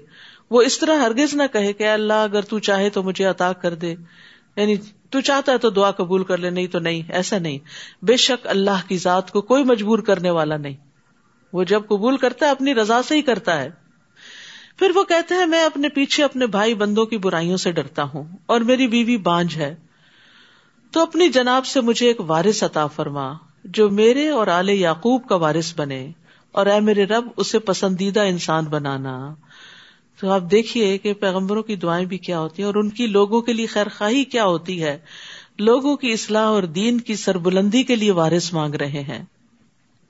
وہ 0.50 0.62
اس 0.62 0.80
طرح 0.80 0.98
ہرگز 0.98 1.34
نہ 1.34 1.44
کہے 1.54 1.74
کہ 1.74 1.88
اللہ، 1.88 2.14
اگر 2.14 2.42
تو 2.42 2.60
چاہے 2.60 2.90
تو 2.90 3.04
مجھے 3.04 3.26
عطا 3.26 3.54
کر 3.54 3.76
دے۔ 3.76 3.96
یعنی 4.56 4.76
تو 5.10 5.22
چاہتا 5.22 5.52
ہے 5.52 5.58
تو 5.58 5.70
دعا 5.70 5.92
قبول 5.92 6.24
کر 6.24 6.38
لے، 6.38 6.50
نہیں 6.50 6.68
تو 6.68 6.80
نہیں، 6.80 7.12
ایسا 7.12 7.38
نہیں۔ 7.38 7.60
بے 8.06 8.18
شک 8.18 8.48
اللہ 8.48 8.88
کی 8.88 8.98
ذات 8.98 9.32
کو 9.32 9.42
کوئی 9.42 9.64
مجبور 9.64 10.00
کرنے 10.00 10.30
والا 10.30 10.58
نہیں۔ 10.58 10.78
وہ 11.54 11.64
جب 11.64 11.82
قبول 11.88 12.18
کرتا 12.18 12.46
ہے، 12.46 12.52
اپنی 12.52 12.76
رضا 12.76 13.04
سے 13.04 13.16
ہی 13.16 13.22
کرتا 13.22 13.62
ہے۔ 13.62 13.70
پھر 14.78 14.92
وہ 14.96 15.04
کہتے 15.04 15.36
ہیں 15.36 15.46
میں 15.46 15.64
اپنے 15.64 15.90
پیچھے 15.90 16.24
اپنے 16.24 16.48
بھائی 16.48 16.74
بندوں 16.74 17.06
کی 17.06 17.18
برائیوں 17.18 17.58
سے 17.58 17.72
ڈرتا 17.72 18.04
ہوں 18.04 18.24
اور 18.46 18.62
میری 18.62 18.88
بیوی 18.88 19.18
بانج 19.18 19.56
ہے۔ 19.56 19.76
تو 20.92 21.02
اپنی 21.02 21.30
جناب 21.30 21.66
سے 21.66 21.82
مجھے 21.82 22.08
ایک 22.08 22.22
وارث 22.22 22.64
عطا 22.64 22.88
فرما، 22.88 23.34
جو 23.64 23.90
میرے 23.90 24.30
اور 24.30 24.48
آل 24.48 24.70
یعقوب 24.70 25.28
کا 25.30 25.36
وارث 25.36 25.74
بنے۔ 25.78 26.12
اور 26.52 26.66
اے 26.66 26.80
میرے 26.80 27.06
رب، 27.06 27.28
اسے 27.38 27.60
پسندیدہ 27.60 28.20
انسان 28.20 28.66
بنانا۔ 28.66 29.36
تو 30.24 30.30
آپ 30.30 30.42
دیکھیے 30.52 30.98
کہ 30.98 31.14
پیغمبروں 31.14 31.64
کی 31.64 31.76
دعائیں 31.76 32.06
بھی 32.06 32.18
کیا 32.18 32.40
ہوتی 32.40 32.62
ہیں 32.62 32.68
اور 32.68 32.76
ان 32.76 32.90
کی 32.90 33.08
لوگوں 33.08 33.42
کے 33.42 33.54
لیے 33.54 33.66
خیر 33.66 33.88
خواہی 33.98 34.24
کیا 34.24 34.46
ہوتی 34.46 34.84
ہے؟ 34.84 35.00
لوگوں 35.60 35.96
کی 35.96 36.12
اصلاح 36.12 36.46
اور 36.46 36.64
دین 36.64 37.02
کی 37.02 37.16
سربلندی 37.16 37.84
کے 37.84 37.96
لیے 37.96 38.12
وارث 38.12 38.54
مانگ 38.54 38.76
رہے 38.76 39.02
ہیں۔ 39.08 39.26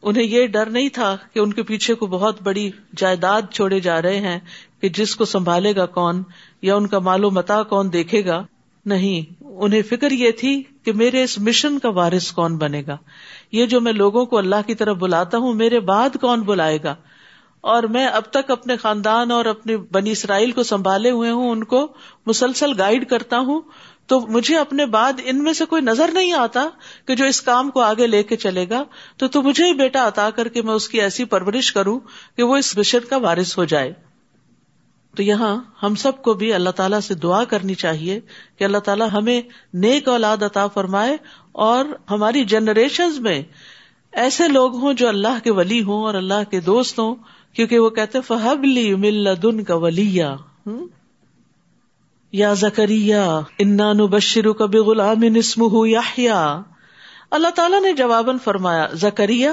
انہیں 0.01 0.23
یہ 0.23 0.47
ڈر 0.47 0.65
نہیں 0.65 0.89
تھا 0.89 1.17
کہ 1.33 1.39
ان 1.39 1.53
کے 1.53 1.63
پیچھے 1.63 1.93
کو 1.93 2.07
بہت 2.07 2.41
بڑی 2.41 2.69
جائیداد 2.97 3.41
چھوڑے 3.51 3.79
جا 3.79 4.01
رہے 4.01 4.19
ہیں 4.19 4.39
کہ 4.81 4.89
جس 4.89 5.15
کو 5.15 5.25
سنبھالے 5.25 5.75
گا 5.75 5.85
کون 5.85 6.23
یا 6.61 6.75
ان 6.75 6.87
کا 6.87 6.99
مالو 6.99 7.31
متا 7.31 7.63
کون 7.63 7.93
دیکھے 7.93 8.25
گا؟ 8.25 8.45
نہیں، 8.85 9.43
انہیں 9.43 9.81
فکر 9.81 10.11
یہ 10.11 10.31
تھی 10.31 10.63
کہ 10.83 10.91
میرے 10.91 11.23
اس 11.23 11.39
مشن 11.39 11.79
کا 11.79 11.89
وارث 11.89 12.31
کون 12.31 12.57
بنے 12.57 12.83
گا؟ 12.87 12.97
یہ 13.51 13.65
جو 13.65 13.81
میں 13.81 13.93
لوگوں 13.93 14.25
کو 14.25 14.37
اللہ 14.37 14.67
کی 14.67 14.75
طرف 14.75 14.97
بلاتا 14.97 15.37
ہوں، 15.37 15.53
میرے 15.53 15.79
بعد 15.79 16.09
کون 16.21 16.41
بلائے 16.41 16.79
گا؟ 16.83 16.95
اور 17.63 17.83
میں 17.83 18.07
اب 18.07 18.23
تک 18.29 18.51
اپنے 18.51 18.77
خاندان 18.77 19.31
اور 19.31 19.45
اپنے 19.45 19.77
بنی 19.77 20.11
اسرائیل 20.11 20.51
کو 20.51 20.63
سنبھالے 20.63 21.11
ہوئے 21.11 21.31
ہوں، 21.31 21.51
ان 21.51 21.63
کو 21.63 21.87
مسلسل 22.25 22.71
گائیڈ 22.77 23.09
کرتا 23.09 23.39
ہوں، 23.39 23.61
تو 24.07 24.19
مجھے 24.19 24.57
اپنے 24.57 24.85
بعد 24.85 25.13
ان 25.23 25.43
میں 25.43 25.53
سے 25.53 25.65
کوئی 25.65 25.81
نظر 25.81 26.09
نہیں 26.13 26.33
آتا 26.33 26.67
کہ 27.07 27.15
جو 27.15 27.25
اس 27.25 27.41
کام 27.41 27.69
کو 27.69 27.81
آگے 27.81 28.07
لے 28.07 28.23
کے 28.23 28.35
چلے 28.35 28.65
گا، 28.69 28.83
تو 29.17 29.27
تو 29.27 29.41
مجھے 29.41 29.65
ہی 29.65 29.73
بیٹا 29.73 30.07
عطا 30.07 30.29
کر 30.29 30.47
کے 30.47 30.61
میں 30.61 30.73
اس 30.73 30.89
کی 30.89 31.01
ایسی 31.01 31.25
پرورش 31.25 31.71
کروں 31.73 31.99
کہ 32.37 32.43
وہ 32.43 32.57
اس 32.57 32.77
مشن 32.77 32.99
کا 33.09 33.17
وارث 33.17 33.57
ہو 33.57 33.65
جائے۔ 33.65 33.93
تو 35.15 35.23
یہاں 35.23 35.57
ہم 35.83 35.95
سب 35.95 36.21
کو 36.21 36.33
بھی 36.33 36.53
اللہ 36.53 36.69
تعالیٰ 36.69 36.99
سے 36.99 37.13
دعا 37.13 37.43
کرنی 37.43 37.73
چاہیے 37.73 38.19
کہ 38.57 38.63
اللہ 38.63 38.77
تعالیٰ 38.77 39.07
ہمیں 39.13 39.41
نیک 39.73 40.07
اولاد 40.07 40.43
عطا 40.43 40.67
فرمائے 40.67 41.17
اور 41.51 41.85
ہماری 42.11 42.43
جنریشن 42.45 43.23
میں 43.23 43.41
ایسے 44.13 44.47
لوگ 44.47 44.75
ہوں 44.75 44.93
جو 44.93 45.07
اللہ 45.07 45.43
کے 45.43 45.51
ولی 45.51 45.83
ہوں 45.83 46.03
اور 46.03 46.13
اللہ 46.13 46.49
کے 46.51 46.59
دوست 46.59 46.99
ہوں، 46.99 47.15
کیونکہ 47.53 47.79
وہ 47.79 47.89
کہتے 47.89 48.21
فہبلی 48.21 48.95
مل 48.95 49.27
دن 49.43 49.63
کا 49.63 49.75
ولیا۔ 49.75 50.35
یا 52.31 52.53
زکریہ 52.53 53.15
انان 53.59 53.97
بشرو 53.97 54.53
کبھی 54.53 54.79
غلام 54.79 55.23
نسم 55.23 55.61
یا 56.17 56.61
اللہ 57.31 57.47
تعالیٰ 57.47 57.81
نے 57.81 57.93
جواباً 57.93 58.37
فرمایا 58.37 58.87
زکریہ 58.93 59.49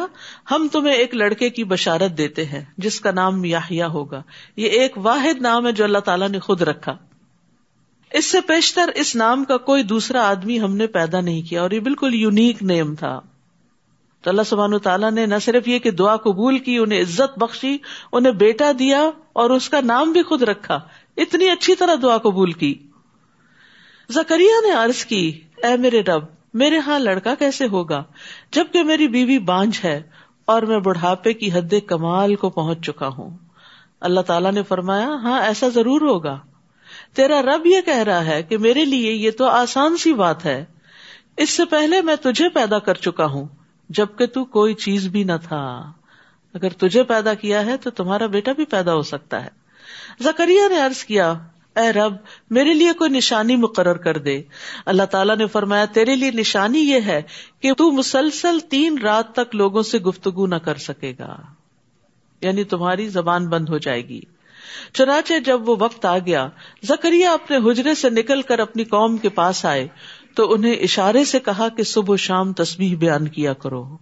ہم 0.50 0.69
تمہیں 0.73 0.95
ایک 0.95 1.14
لڑکے 1.14 1.50
کی 1.50 1.64
بشارت 1.64 2.19
دیتے 2.19 2.45
ہیں، 2.45 2.64
جس 2.79 3.00
کا 3.00 3.11
نام 3.11 3.45
یاہیا 3.45 3.87
ہوگا۔ 3.87 4.23
یہ 4.57 4.69
ایک 4.69 4.99
واحد 4.99 5.40
نام 5.40 5.67
ہے 5.67 5.73
جو 5.73 5.85
اللہ 5.85 5.99
تعالیٰ 5.99 6.29
نے 6.29 6.38
خود 6.38 6.62
رکھا۔ 6.62 6.97
اس 8.11 8.26
سے 8.26 8.40
پیشتر 8.40 8.90
اس 8.95 9.17
نام 9.17 9.45
کا 9.45 9.57
کوئی 9.57 9.83
دوسرا 9.83 10.29
آدمی 10.29 10.61
ہم 10.61 10.76
نے 10.76 10.87
پیدا 10.87 11.21
نہیں 11.21 11.43
کیا 11.43 11.62
اور 11.62 11.71
یہ 11.71 11.81
بالکل 11.81 12.14
یونیک 12.14 12.62
نیم 12.62 12.95
تھا۔ 12.95 13.21
تو 14.23 14.31
اللہ 14.31 14.43
سبحانہ 14.43 14.77
تعالیٰ 14.77 15.11
نے 15.11 15.27
نہ 15.27 15.35
صرف 15.43 15.69
یہ 15.69 15.79
کہ 15.79 15.91
دعا 15.91 16.17
قبول 16.17 16.59
کی، 16.59 16.79
انہیں 16.79 17.00
عزت 17.00 17.39
بخشی، 17.39 17.79
انہیں 18.12 18.33
بیٹا 18.33 18.73
دیا 18.79 19.11
اور 19.33 19.50
اس 19.50 19.69
کا 19.69 19.81
نام 19.81 20.12
بھی 20.12 20.23
خود 20.23 20.43
رکھا۔ 20.43 20.81
اتنی 21.17 21.50
اچھی 21.50 21.75
طرح 21.75 21.95
دعا 22.03 22.19
قبول 22.19 22.53
کی۔ 22.53 22.79
زکریہ 24.11 24.67
نے 24.67 24.73
عرض 24.73 25.05
کی، 25.05 25.41
اے 25.57 25.77
میرے 25.77 26.00
رب، 26.00 26.25
میرے 26.55 26.79
ہاں 26.79 26.99
لڑکا 26.99 27.35
کیسے 27.35 27.67
ہوگا؟ 27.67 28.03
جبکہ 28.53 28.83
میری 28.83 29.09
بیوی 29.09 29.39
بانج 29.39 29.81
ہے 29.85 30.03
اور 30.45 30.62
میں 30.62 30.79
بڑھاپے 30.79 31.33
کی 31.33 31.53
حد 31.53 31.75
کمال 31.87 32.35
کو 32.35 32.50
پہنچ 32.50 32.87
چکا 32.87 33.09
ہوں۔ 33.09 33.37
اللہ 34.00 34.21
تعالیٰ 34.21 34.53
نے 34.53 34.62
فرمایا 34.62 35.09
ہاں 35.09 35.41
ایسا 35.41 35.69
ضرور 35.69 36.00
ہوگا۔ 36.00 36.39
تیرا 37.15 37.43
رب 37.43 37.67
یہ 37.67 37.81
کہہ 37.81 38.03
رہا 38.03 38.25
ہے 38.25 38.43
کہ 38.43 38.59
میرے 38.59 38.85
لیے 38.85 39.12
یہ 39.12 39.31
تو 39.31 39.45
آسان 39.45 39.97
سی 39.97 40.12
بات 40.15 40.45
ہے۔ 40.45 40.65
اس 41.37 41.50
سے 41.50 41.65
پہلے 41.65 42.03
میں 42.03 42.17
تجھے 42.17 42.49
پیدا 42.49 42.79
کر 42.79 42.95
چکا 42.95 43.25
ہوں۔ 43.25 43.47
جبکہ 43.90 44.26
تو 44.26 44.44
کوئی 44.44 44.75
چیز 44.75 45.06
بھی 45.06 45.25
نہ 45.25 45.32
تھا۔ 45.49 45.92
اگر 46.54 46.68
تجھے 46.68 47.02
پیدا 47.02 47.35
کیا 47.35 47.66
ہے 47.66 47.76
تو 47.76 47.90
تمہارا 47.90 48.26
بیٹا 48.26 48.52
بھی 48.52 48.64
پیدا 48.64 48.94
ہو 48.94 49.02
سکتا 49.02 49.44
ہے۔ 49.44 49.49
زکریہ 50.20 50.61
نے 50.68 50.82
ارض 50.82 51.04
کیا، 51.04 51.35
اے 51.76 51.92
رب، 51.92 52.14
میرے 52.50 52.75
لیے 52.75 52.92
کوئی 52.92 53.11
نشانی 53.11 53.56
مقرر 53.56 53.97
کر 53.97 54.18
دے۔ 54.18 54.42
اللہ 54.87 55.02
تعالیٰ 55.02 55.37
نے 55.37 55.47
فرمایا، 55.47 55.85
تیرے 55.85 56.16
لیے 56.16 56.30
نشانی 56.30 56.78
یہ 56.78 57.00
ہے 57.06 57.23
کہ 57.61 57.73
تو 57.73 57.90
مسلسل 57.90 58.59
تین 58.61 58.99
رات 58.99 59.32
تک 59.32 59.54
لوگوں 59.54 59.82
سے 59.82 59.99
گفتگو 59.99 60.47
نہ 60.47 60.54
کر 60.54 60.75
سکے 60.75 61.14
گا۔ 61.18 61.37
یعنی 62.40 62.64
تمہاری 62.64 63.09
زبان 63.09 63.49
بند 63.49 63.68
ہو 63.68 63.78
جائے 63.78 64.09
گی۔ 64.09 64.20
چنانچہ 64.92 65.35
جب 65.44 65.68
وہ 65.68 65.76
وقت 65.78 66.04
آ 66.04 66.18
گیا 66.18 66.49
زکریہ 66.82 67.26
اپنے 67.26 67.56
حجرے 67.56 67.94
سے 67.94 68.11
نکل 68.11 68.42
کر 68.42 68.59
اپنی 68.59 68.85
قوم 68.85 69.16
کے 69.16 69.28
پاس 69.28 69.64
آئے۔ 69.64 69.88
تو 70.40 70.52
انہیں 70.52 70.75
اشارے 70.75 71.25
سے 71.25 71.40
کہا 71.40 71.68
کہ 71.68 71.82
صبح 71.82 72.14
و 72.14 72.16
شام 72.16 72.52
تصویر 72.52 72.97
بیان 72.97 73.28
کیا 73.28 73.52
کرو۔ 73.52 73.97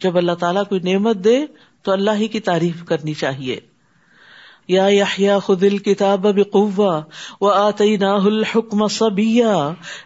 جب 0.00 0.16
اللہ 0.16 0.32
تعالیٰ 0.32 0.64
کوئی 0.68 0.80
نعمت 0.80 1.16
دے 1.16 1.46
تو 1.82 1.92
اللہ 1.92 2.10
ہی 2.14 2.28
کی 2.28 2.40
تعریف 2.40 2.84
کرنی 2.84 3.14
چاہیے۔ 3.14 3.60
یا 4.68 4.86
یحییٰ 4.86 5.38
خذ 5.40 5.64
الکتاب 5.64 6.26
بقوہ 6.34 7.02
وآتیناہ 7.40 8.24
الحکم 8.24 8.86
صبیہ۔ 8.88 9.44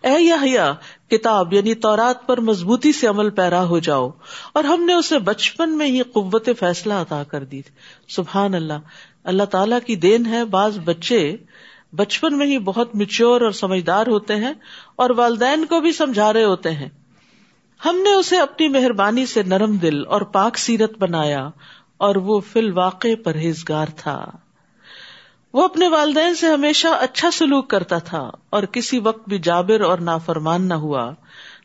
اے 0.02 0.22
یحییٰ 0.22 0.72
کتاب 1.10 1.52
یعنی 1.52 1.74
تورات 1.74 2.26
پر 2.26 2.40
مضبوطی 2.40 2.92
سے 2.92 3.06
عمل 3.06 3.30
پیرا 3.30 3.64
ہو 3.64 3.78
جاؤ۔ 3.78 4.10
اور 4.52 4.64
ہم 4.64 4.84
نے 4.84 4.94
اسے 4.94 5.18
بچپن 5.18 5.78
میں 5.78 5.86
ہی 5.86 6.02
قوت 6.02 6.48
فیصلہ 6.58 6.94
عطا 6.94 7.22
کر 7.22 7.44
دی۔ 7.44 7.60
سبحان 8.08 8.54
اللہ 8.54 8.80
اللہ 9.24 9.42
تعالیٰ 9.42 9.78
کی 9.86 9.96
دین 9.96 10.26
ہے، 10.26 10.44
بعض 10.44 10.78
بچے 10.84 11.36
بچپن 11.96 12.38
میں 12.38 12.46
ہی 12.46 12.58
بہت 12.58 12.96
مچور 12.96 13.40
اور 13.40 13.50
سمجھدار 13.50 14.06
ہوتے 14.06 14.36
ہیں 14.36 14.52
اور 14.96 15.10
والدین 15.10 15.64
کو 15.64 15.80
بھی 15.80 15.92
سمجھا 15.92 16.32
رہے 16.32 16.44
ہوتے 16.44 16.70
ہیں۔ 16.70 16.88
ہم 17.84 17.96
نے 17.96 18.14
اسے 18.14 18.38
اپنی 18.38 18.68
مہربانی 18.68 19.26
سے 19.26 19.42
نرم 19.42 19.76
دل 19.76 20.06
اور 20.06 20.20
پاک 20.20 20.58
سیرت 20.58 20.98
بنایا 20.98 21.48
اور 21.96 22.16
وہ 22.16 22.40
فی 22.40 22.60
الواقع 22.60 23.08
پرہیزگار 23.24 23.86
تھا۔ 23.96 24.30
وہ 25.52 25.64
اپنے 25.64 25.88
والدین 25.88 26.34
سے 26.34 26.46
ہمیشہ 26.46 26.88
اچھا 26.88 27.30
سلوک 27.30 27.70
کرتا 27.70 27.98
تھا 27.98 28.30
اور 28.50 28.62
کسی 28.62 28.98
وقت 28.98 29.28
بھی 29.28 29.38
جابر 29.38 29.80
اور 29.80 29.98
نافرمان 29.98 30.68
نہ 30.68 30.74
ہوا۔ 30.74 31.12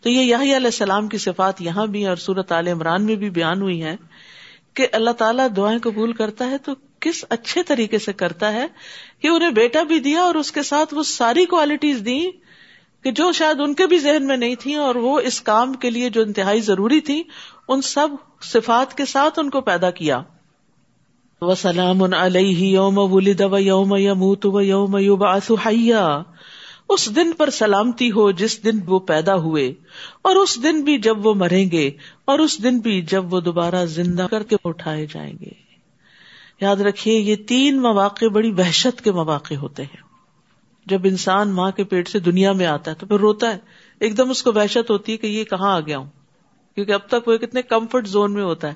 تو 0.01 0.09
یہ 0.09 0.35
علیہ 0.35 0.55
السلام 0.55 1.07
کی 1.07 1.17
صفات 1.17 1.61
یہاں 1.61 1.87
بھی 1.87 2.07
اور 2.07 2.15
سورت 2.15 2.51
عال 2.51 2.67
عمران 2.67 3.05
میں 3.05 3.15
بھی 3.15 3.29
بیان 3.29 3.61
ہوئی 3.61 3.83
ہے 3.83 3.95
کہ 4.73 4.87
اللہ 4.91 5.09
تعالیٰ 5.09 5.47
دعائیں 5.55 5.79
قبول 5.79 6.13
کرتا 6.13 6.45
ہے 6.45 6.57
تو 6.57 6.71
کس 6.99 7.25
اچھے 7.29 7.63
طریقے 7.63 7.99
سے 7.99 8.13
کرتا 8.13 8.53
ہے 8.53 8.67
کہ 9.21 9.27
انہیں 9.27 9.49
بیٹا 9.49 9.83
بھی 9.83 9.99
دیا 9.99 10.21
اور 10.21 10.35
اس 10.35 10.51
کے 10.51 10.63
ساتھ 10.63 10.93
وہ 10.93 11.03
ساری 11.03 11.45
کوالٹیز 11.45 12.05
دی 12.05 12.31
کہ 13.03 13.11
جو 13.11 13.31
شاید 13.31 13.59
ان 13.59 13.73
کے 13.73 13.87
بھی 13.87 13.97
ذہن 13.97 14.27
میں 14.27 14.37
نہیں 14.37 14.55
تھی 14.59 14.75
اور 14.75 14.95
وہ 14.95 15.19
اس 15.19 15.41
کام 15.41 15.73
کے 15.73 15.89
لیے 15.89 16.09
جو 16.09 16.21
انتہائی 16.21 16.61
ضروری 16.61 16.99
تھی 16.99 17.23
ان 17.67 17.81
سب 17.81 18.07
صفات 18.41 18.97
کے 18.97 19.05
ساتھ 19.05 19.39
ان 19.39 19.49
کو 19.49 19.61
پیدا 19.61 19.91
کیا۔ 19.91 20.21
وسلام 21.41 22.13
علیہ 22.13 22.73
یوم 22.73 22.97
ولد 22.97 23.41
و 23.41 23.57
یوم 23.57 23.95
یموت 23.95 24.45
و 24.45 24.61
یوم 24.61 24.97
یبعث 24.97 25.51
حیا 25.65 26.21
اس 26.89 27.15
دن 27.15 27.31
پر 27.31 27.49
سلامتی 27.49 28.11
ہو 28.11 28.31
جس 28.31 28.63
دن 28.63 28.79
وہ 28.85 28.99
پیدا 28.99 29.35
ہوئے۔ 29.35 29.73
اور 30.21 30.35
اس 30.35 30.63
دن 30.63 30.81
بھی 30.81 30.97
جب 30.97 31.25
وہ 31.25 31.33
مریں 31.33 31.71
گے 31.71 31.91
اور 32.25 32.39
اس 32.39 32.63
دن 32.63 32.79
بھی 32.79 33.01
جب 33.01 33.33
وہ 33.33 33.39
دوبارہ 33.39 33.85
زندہ 33.85 34.27
کر 34.31 34.43
کے 34.43 34.55
اٹھائے 34.63 35.05
جائیں 35.13 35.33
گے۔ 35.41 35.68
یاد 36.61 36.75
رکھیے، 36.75 37.19
یہ 37.19 37.35
تین 37.35 37.81
مواقع 37.81 38.25
بڑی 38.25 38.51
وحشت 38.51 39.01
کے 39.01 39.11
مواقع 39.11 39.53
ہوتے 39.53 39.83
ہیں۔ 39.83 40.09
جب 40.85 41.01
انسان 41.03 41.49
ماں 41.49 41.71
کے 41.71 41.83
پیٹ 41.83 42.07
سے 42.07 42.19
دنیا 42.19 42.51
میں 42.51 42.65
آتا 42.65 42.91
ہے 42.91 42.95
تو 42.95 43.05
پھر 43.05 43.17
روتا 43.17 43.53
ہے۔ 43.53 43.57
ایک 43.99 44.17
دم 44.17 44.29
اس 44.29 44.43
کو 44.43 44.51
وحشت 44.53 44.91
ہوتی 44.91 45.11
ہے 45.11 45.17
کہ 45.17 45.27
یہ 45.27 45.43
کہاں 45.43 45.75
آ 45.75 45.79
گیا 45.79 45.97
ہوں۔ 45.97 46.09
کیونکہ 46.75 46.91
اب 46.91 46.99
تک 47.07 47.27
وہ 47.27 47.37
کتنے 47.37 47.61
کمفرٹ 47.61 48.07
زون 48.07 48.33
میں 48.33 48.43
ہوتا 48.43 48.67
ہے، 48.67 48.73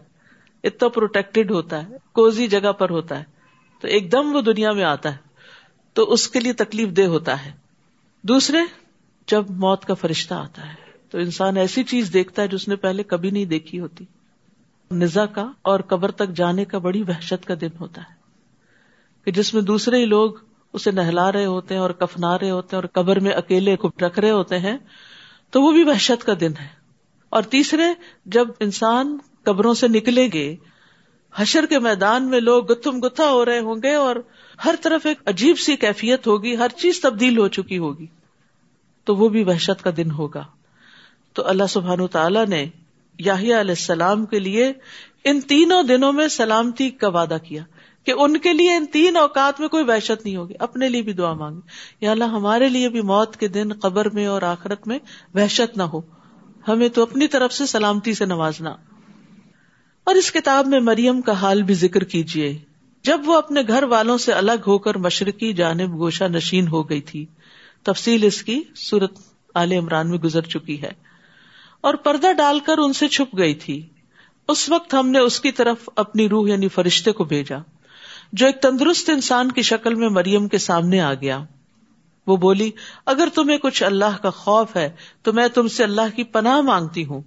اتنا 0.64 0.88
پروٹیکٹڈ 0.88 1.52
ہوتا 1.52 1.90
ہے، 1.90 1.98
کوزی 2.12 2.48
جگہ 2.48 2.72
پر 2.72 2.90
ہوتا 2.90 3.20
ہے۔ 3.20 3.24
تو 3.82 3.88
ایک 3.88 4.12
دم 4.12 4.36
وہ 4.36 4.42
دنیا 4.42 4.72
میں 4.72 4.84
آتا 4.84 5.12
ہے۔ 5.12 5.18
تو 5.94 6.04
اس 6.04 6.28
کے 6.28 6.40
لیے 6.40 6.54
تکلیف 6.54 6.90
دہ 6.90 7.02
ہوتا 7.02 7.46
ہے۔ 7.46 7.52
دوسرے، 8.22 8.58
جب 9.28 9.46
موت 9.50 9.86
کا 9.86 9.94
فرشتہ 9.94 10.34
آتا 10.34 10.70
ہے 10.70 10.74
تو 11.10 11.18
انسان 11.18 11.58
ایسی 11.58 11.84
چیز 11.84 12.14
دیکھتا 12.14 12.42
ہے 12.42 12.48
جو 12.48 12.56
اس 12.56 12.68
نے 12.68 12.76
پہلے 12.76 13.04
کبھی 13.04 13.30
نہیں 13.30 13.46
دیکھی 13.46 13.80
ہوتی۔ 13.80 14.06
نزا 14.92 15.26
کا 15.26 15.52
اور 15.62 15.80
قبر 15.80 16.12
تک 16.12 16.30
جانے 16.30 16.66
کا 16.66 16.78
بڑی 16.78 17.02
وحشت 17.02 17.46
کا 17.46 17.54
دن 17.62 17.70
ہوتا 17.80 18.02
ہے 18.02 18.16
کہ 19.26 19.32
جس 19.32 19.54
میں 19.54 19.62
دوسرے 19.62 19.98
ہی 19.98 20.06
لوگ 20.06 20.32
اسے 20.74 20.92
نہلا 20.92 21.32
رہے 21.32 21.46
ہوتے 21.46 21.74
ہیں 21.74 21.82
اور 21.82 21.90
کفنا 21.90 22.40
رہے 22.40 22.52
ہوتے 22.52 22.76
ہیں 22.76 22.82
اور 22.82 23.04
قبر 23.04 23.20
میں 23.20 23.32
اکیلے 23.32 23.76
رکھ 24.02 24.20
رہے 24.20 24.32
ہوتے 24.32 24.60
ہیں، 24.60 24.78
تو 25.50 25.62
وہ 25.62 25.72
بھی 25.72 25.84
وحشت 25.84 26.26
کا 26.26 26.34
دن 26.40 26.52
ہے۔ 26.60 26.68
اور 27.30 27.44
تیسرے، 27.44 27.84
جب 28.26 28.48
انسان 28.60 29.18
قبروں 29.44 29.74
سے 29.74 29.88
نکلیں 29.88 30.30
گے، 30.34 30.56
حشر 31.36 31.66
کے 31.66 31.80
میدان 31.80 32.30
میں 32.30 32.40
لوگ 32.40 32.72
گتھم 32.72 33.00
گتھا 33.00 33.30
ہو 33.30 33.46
رہے 33.46 33.60
ہوں 33.60 33.76
گے 33.76 33.94
اور 33.94 34.16
ہر 34.66 34.76
طرف 34.82 35.06
ایک 35.06 35.18
عجیب 35.26 35.60
سی 35.60 35.76
کیفیت 35.76 36.28
ہوگی، 36.28 36.58
ہر 36.58 36.68
چیز 36.70 37.02
تبدیل 37.02 37.38
ہو 37.38 37.48
چکی 37.48 37.78
ہوگی، 37.78 38.06
تو 39.04 39.16
وہ 39.16 39.30
بھی 39.30 39.44
وحشت 39.44 39.84
کا 39.84 39.90
دن 39.98 40.12
ہوگا۔ 40.12 40.44
تو 41.34 41.48
اللہ 41.48 41.64
سبحان 41.70 42.08
تعالی 42.08 42.40
نے 42.50 42.66
یاہیا 43.20 43.62
علیہ 43.62 43.72
السلام 43.72 44.26
کے 44.26 44.40
لیے 44.40 44.74
ان 45.24 45.42
تینوں 45.42 45.84
دنوں 45.84 46.14
میں 46.14 46.28
سلامتی 46.28 46.90
کا 46.90 47.08
وعدہ 47.08 47.38
کیا 47.48 47.64
کہ 48.04 48.14
ان 48.18 48.38
کے 48.38 48.54
لیے 48.54 48.74
ان 48.74 48.86
تین 48.86 49.18
اوقات 49.18 49.60
میں 49.60 49.68
کوئی 49.68 49.84
وحشت 49.84 50.26
نہیں 50.26 50.36
ہوگی، 50.36 50.54
اپنے 50.60 50.90
لیے 50.90 51.02
بھی 51.02 51.14
دعا 51.14 51.34
مانگے 51.34 51.60
یا 52.02 52.12
اللہ، 52.12 52.24
ہمارے 52.24 52.70
لیے 52.70 52.90
بھی 52.90 53.02
موت 53.02 53.38
کے 53.38 53.48
دن، 53.48 53.74
قبر 53.74 54.10
میں 54.10 54.26
اور 54.26 54.42
آخرت 54.42 54.88
میں 54.88 55.00
وحشت 55.34 55.78
نہ 55.78 55.84
ہو۔ 55.84 56.02
ہمیں 56.68 56.90
تو 56.90 57.02
اپنی 57.02 57.28
طرف 57.28 57.54
سے 57.54 57.66
سلامتی 57.66 58.14
سے 58.14 58.26
نوازنا۔ 58.26 58.76
اور 60.04 60.16
اس 60.16 60.32
کتاب 60.32 60.68
میں 60.68 60.80
مریم 60.80 61.22
کا 61.22 61.32
حال 61.32 61.64
بھی 61.64 61.74
ذکر 61.74 62.04
کیجیے 62.04 62.58
جب 63.04 63.22
وہ 63.26 63.38
اپنے 63.38 63.62
گھر 63.68 63.84
والوں 63.84 64.18
سے 64.18 64.32
الگ 64.32 64.64
ہو 64.68 64.78
کر 64.78 64.96
مشرقی 64.96 65.54
جانب 65.54 65.94
گوشہ 65.94 66.24
نشین 66.24 66.68
ہو 66.68 66.90
گئی 66.90 67.02
تھی، 67.02 67.26
تفصیل 67.84 68.24
اس 68.24 68.44
کی 68.44 68.62
سورت 68.76 69.20
عال 69.56 69.72
عمران 69.72 70.10
میں 70.10 70.18
گزر 70.18 70.42
چکی 70.42 70.82
ہے۔ 70.82 71.13
اور 71.84 71.94
پردہ 71.94 72.32
ڈال 72.34 72.60
کر 72.60 72.78
ان 72.78 72.94
سے 72.94 73.08
چھپ 73.08 73.38
گئی 73.38 73.54
تھی۔ 73.56 73.82
اس 74.50 74.70
وقت 74.70 74.94
ہم 74.94 75.10
نے 75.10 75.20
اس 75.20 75.40
کی 75.40 75.52
طرف 75.52 75.90
اپنی 75.96 76.28
روح 76.30 76.50
یعنی 76.50 76.68
فرشتے 76.68 77.12
کو 77.12 77.24
بھیجا، 77.24 77.58
جو 78.34 78.46
ایک 78.46 78.62
تندرست 78.62 79.10
انسان 79.10 79.52
کی 79.52 79.62
شکل 79.62 79.96
میں 79.96 80.10
مریم 80.10 80.48
کے 80.48 80.58
سامنے 80.58 81.00
آ 81.00 81.14
گیا۔ 81.14 81.40
وہ 82.28 82.38
بولی، 82.38 82.70
اگر 83.06 83.28
تمہیں 83.34 83.58
کچھ 83.58 83.84
اللہ 83.84 84.18
کا 84.22 84.30
خوف 84.30 84.76
ہے، 84.76 84.90
تو 85.22 85.34
میں 85.34 85.48
تم 85.48 85.68
سے 85.68 85.84
اللہ 85.84 86.16
کی 86.16 86.24
پناہ 86.24 86.60
مانگتی 86.62 87.06
ہوں۔ 87.06 87.22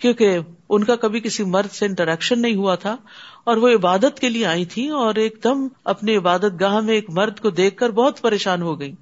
کیونکہ 0.00 0.38
ان 0.68 0.84
کا 0.84 0.96
کبھی 0.96 1.20
کسی 1.20 1.44
مرد 1.44 1.70
سے 1.70 1.86
انٹریکشن 1.86 2.42
نہیں 2.42 2.54
ہوا 2.54 2.74
تھا، 2.74 2.96
اور 3.44 3.56
وہ 3.56 3.68
عبادت 3.68 4.20
کے 4.20 4.28
لیے 4.28 4.46
آئی 4.46 4.64
تھی 4.64 4.88
اور 4.88 5.14
ایک 5.14 5.38
دم 5.44 5.66
اپنی 5.84 6.16
عبادت 6.16 6.60
گاہ 6.60 6.80
میں 6.80 6.94
ایک 6.94 7.10
مرد 7.10 7.40
کو 7.40 7.50
دیکھ 7.50 7.76
کر 7.76 7.90
بہت 7.90 8.20
پریشان 8.20 8.62
ہو 8.62 8.78
گئی 8.80 8.92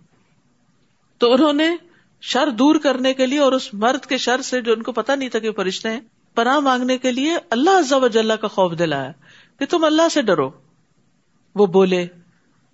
تو 1.20 1.32
انہوں 1.32 1.52
نے 1.52 1.68
شر 2.20 2.50
دور 2.50 2.76
کرنے 2.76 3.14
کے 3.14 3.26
لیے 3.26 3.38
اور 3.38 3.52
اس 3.52 3.74
مرد 3.74 4.06
کے 4.06 4.18
شر 4.18 4.40
سے 4.40 4.60
جو 4.60 4.72
ان 4.72 4.82
کو 4.82 4.92
پتا 4.92 5.14
نہیں 5.14 5.28
تھا 5.28 5.38
کہ 5.38 5.52
فرشتے 5.52 5.88
ہیں، 5.88 6.00
پناہ 6.34 6.58
مانگنے 6.58 6.98
کے 6.98 7.12
لیے 7.12 7.36
اللہ 7.50 7.70
عز 7.70 7.92
و 7.92 8.08
جل 8.08 8.32
کا 8.40 8.48
خوف 8.48 8.72
دلایا 8.78 9.12
کہ 9.58 9.66
تم 9.66 9.84
اللہ 9.84 10.08
سے 10.10 10.22
ڈرو۔ 10.22 10.50
وہ 11.54 11.66
بولے، 11.66 12.06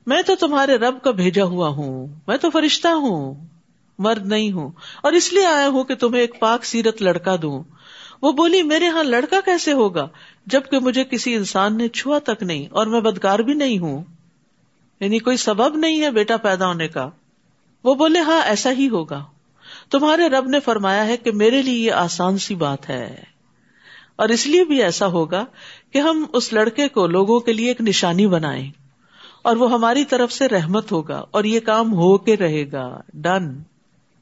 میں 0.06 0.22
تو 0.22 0.34
تمہارے 0.34 0.76
رب 0.76 1.02
کا 1.02 1.11
بھیجا 1.11 1.44
ہوا 1.44 1.68
ہوں، 1.68 2.06
میں 2.26 2.37
تو 2.37 2.50
فرشتہ 2.50 2.88
ہوں، 2.88 3.46
مرد 3.99 4.26
نہیں 4.26 4.52
ہوں، 4.52 4.70
اور 5.02 5.12
اس 5.12 5.32
لیے 5.32 5.46
آیا 5.46 5.68
ہوں 5.68 5.84
کہ 5.84 5.94
تمہیں 5.94 6.20
ایک 6.20 6.40
پاک 6.40 6.64
سیرت 6.64 7.02
لڑکا 7.02 7.37
دوں۔ 7.42 7.62
وہ 8.22 8.32
بولی، 8.32 8.62
میرے 8.62 8.88
ہاں 8.88 9.04
لڑکا 9.04 9.37
کیسے 9.44 9.72
ہوگا؟ 9.72 10.08
جبکہ 10.46 10.78
مجھے 10.78 11.04
کسی 11.04 11.34
انسان 11.34 11.76
نے 11.76 11.88
چھوا 11.88 12.18
تک 12.18 12.42
نہیں 12.42 12.66
اور 12.70 12.87
میں 12.87 13.00
بدکار 13.00 13.38
بھی 13.38 13.54
نہیں 13.54 13.78
ہوں۔ 13.78 14.04
یعنی 15.00 15.18
کوئی 15.18 15.37
سبب 15.37 15.76
نہیں 15.76 16.02
ہے 16.02 16.11
بیٹا 16.11 16.37
پیدا 16.37 16.66
ہونے 16.66 16.88
کا۔ 16.88 17.11
وہ 17.85 17.95
بولے 17.95 18.19
ہاں 18.19 18.43
ایسا 18.43 18.73
ہی 18.73 18.89
ہوگا۔ 18.89 19.25
تمہارے 19.91 20.29
رب 20.29 20.49
نے 20.49 20.61
فرمایا 20.61 21.07
ہے 21.07 21.17
کہ 21.17 21.33
میرے 21.33 21.62
لیے 21.62 21.87
یہ 21.87 21.93
آسان 21.93 22.39
سی 22.39 22.55
بات 22.55 22.91
ہے۔ 22.91 23.23
اور 24.17 24.29
اس 24.29 24.47
لیے 24.47 24.65
بھی 24.65 24.83
ایسا 24.83 25.07
ہوگا 25.07 25.45
کہ 25.93 25.99
ہم 25.99 26.25
اس 26.33 26.53
لڑکے 26.53 26.89
کو 26.89 27.07
لوگوں 27.07 27.41
کے 27.41 27.53
لیے 27.53 27.69
ایک 27.69 27.81
نشانی 27.81 28.27
بنائیں 28.27 28.71
اور 29.43 29.57
وہ 29.57 29.73
ہماری 29.73 30.05
طرف 30.05 30.33
سے 30.33 30.49
رحمت 30.49 30.93
ہوگا 30.93 31.25
اور 31.31 31.45
یہ 31.45 31.61
کام 31.61 31.93
ہو 31.93 32.19
کے 32.19 32.37
رہے 32.37 32.73
گا۔ 32.73 33.01
ڈن 33.15 33.62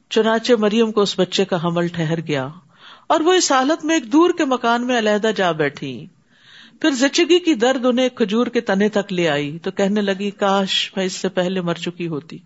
چنانچہ 0.09 0.53
مریم 0.59 0.91
کو 0.91 1.01
اس 1.01 1.19
بچے 1.19 1.45
کا 1.45 1.63
حمل 1.63 1.87
ٹھہر 1.87 2.19
گیا 2.27 2.47
اور 3.07 3.19
وہ 3.19 3.33
اس 3.33 3.51
حالت 3.51 3.85
میں 3.85 3.95
ایک 3.95 4.11
دور 4.11 4.29
کے 4.37 4.45
مکان 4.45 4.87
میں 4.87 4.97
علیحدہ 4.97 5.31
جا 5.35 5.51
بیٹھی۔ 5.51 6.05
پھر 6.81 6.91
زچگی 6.91 7.39
کی 7.39 7.53
درد 7.53 7.85
انہیں 7.85 8.09
کھجور 8.09 8.47
کے 8.47 8.61
تنے 8.61 8.89
تک 8.89 9.13
لے 9.13 9.29
آئی 9.29 9.59
تو 9.59 9.71
کہنے 9.71 10.01
لگی، 10.01 10.31
کاش 10.31 10.91
میں 10.95 11.05
اس 11.05 11.13
سے 11.13 11.29
پہلے 11.29 11.61
مر 11.61 11.73
چکی 11.73 12.07
ہوتی۔ 12.07 12.37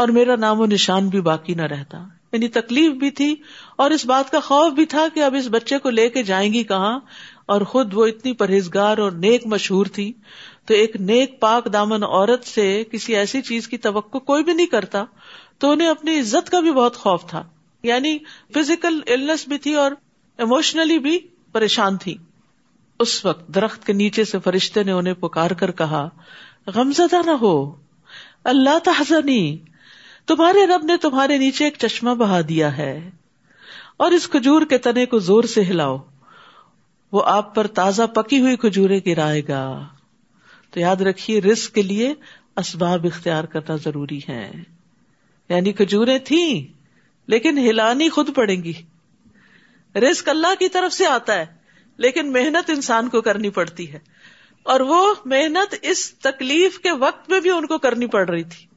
اور 0.00 0.08
میرا 0.08 0.36
نام 0.36 0.60
و 0.60 0.66
نشان 0.66 1.08
بھی 1.08 1.20
باقی 1.20 1.54
نہ 1.54 1.62
رہتا۔ 1.62 1.98
یعنی 2.32 2.48
تکلیف 2.48 2.92
بھی 2.92 3.10
تھی 3.10 3.36
اور 3.76 3.90
اس 3.90 4.06
بات 4.06 4.30
کا 4.30 4.40
خوف 4.40 4.72
بھی 4.72 4.86
تھا 4.86 5.06
کہ 5.14 5.20
اب 5.20 5.34
اس 5.34 5.48
بچے 5.50 5.78
کو 5.78 5.90
لے 5.90 6.08
کے 6.08 6.22
جائیں 6.22 6.52
گی 6.52 6.64
کہاں۔ 6.64 7.00
اور 7.46 7.60
خود 7.60 7.94
وہ 7.94 8.06
اتنی 8.06 8.32
پرہیزگار 8.32 8.98
اور 8.98 9.12
نیک 9.12 9.46
مشہور 9.46 9.86
تھی۔ 9.86 10.12
تو 10.66 10.74
ایک 10.74 10.96
نیک 11.00 11.40
پاک 11.40 11.72
دامن 11.72 12.02
عورت 12.02 12.44
سے 12.44 12.84
کسی 12.92 13.16
ایسی 13.16 13.42
چیز 13.42 13.68
کی 13.68 13.78
توقع 13.78 14.18
کوئی 14.18 14.44
بھی 14.44 14.52
نہیں 14.52 14.66
کرتا۔ 14.66 15.04
تو 15.58 15.70
انہیں 15.70 15.88
اپنی 15.88 16.20
عزت 16.20 16.50
کا 16.50 16.60
بھی 16.60 16.72
بہت 16.72 16.96
خوف 16.96 17.26
تھا۔ 17.26 17.42
یعنی 17.82 18.18
فزیکل 18.54 19.00
النس 19.06 19.48
بھی 19.48 19.58
تھی 19.58 19.74
اور 19.74 19.92
اموشنلی 20.38 20.98
بھی 20.98 21.18
پریشان 21.52 21.96
تھی۔ 21.96 22.16
اس 22.98 23.24
وقت 23.24 23.48
درخت 23.48 23.86
کے 23.86 23.92
نیچے 23.92 24.24
سے 24.24 24.38
فرشتے 24.38 24.82
نے 24.82 24.92
انہیں 24.92 25.14
پکار 25.14 25.50
کر 25.50 25.70
کہا، 25.70 26.08
غمزدہ 26.66 27.26
نہ 27.26 27.30
ہو۔ 27.30 27.74
اللہ 28.44 28.78
تحزنی۔ 28.84 29.56
تمہارے 30.26 30.66
رب 30.66 30.84
نے 30.84 30.96
تمہارے 30.96 31.38
نیچے 31.38 31.64
ایک 31.64 31.74
چشمہ 31.78 32.14
بہا 32.14 32.40
دیا 32.48 32.76
ہے 32.76 33.10
اور 33.96 34.10
اس 34.10 34.28
کھجور 34.28 34.62
کے 34.62 34.78
تنے 34.78 35.06
کو 35.06 35.18
زور 35.18 35.44
سے 35.44 35.62
ہلاؤ۔ 35.62 35.98
وہ 37.12 37.22
آپ 37.26 37.54
پر 37.54 37.66
تازہ 37.66 38.02
پکی 38.02 38.40
ہوئی 38.40 38.56
کھجورے 38.56 39.00
گرائے 39.06 39.42
گا۔ 39.48 39.88
تو 40.70 40.80
یاد 40.80 40.96
رکھیے 40.96 41.40
رسک 41.40 41.74
کے 41.74 41.82
لیے 41.82 42.14
اسباب 42.56 43.04
اختیار 43.04 43.44
کرنا 43.44 43.76
ضروری 43.76 44.20
ہے 44.28 44.50
یعنی 45.48 45.72
کھجورے 45.72 46.18
تھیں، 46.18 46.72
لیکن 47.26 47.58
ہلانی 47.58 48.08
خود 48.08 48.34
پڑے 48.34 48.56
گی۔ 48.56 48.72
رسک 49.94 50.28
اللہ 50.28 50.54
کی 50.58 50.68
طرف 50.68 50.94
سے 50.94 51.06
آتا 51.06 51.34
ہے، 51.34 51.46
لیکن 51.96 52.32
محنت 52.32 52.70
انسان 52.70 53.08
کو 53.08 53.20
کرنی 53.20 53.50
پڑتی 53.50 53.92
ہے۔ 53.92 53.98
اور 54.62 54.80
وہ 54.80 55.14
محنت 55.24 55.74
اس 55.82 56.18
تکلیف 56.18 56.78
کے 56.78 56.90
وقت 56.92 57.30
میں 57.30 57.40
بھی 57.40 57.50
ان 57.50 57.66
کو 57.66 57.78
کرنی 57.78 58.06
پڑ 58.06 58.28
رہی 58.28 58.44
تھی۔ 58.44 58.69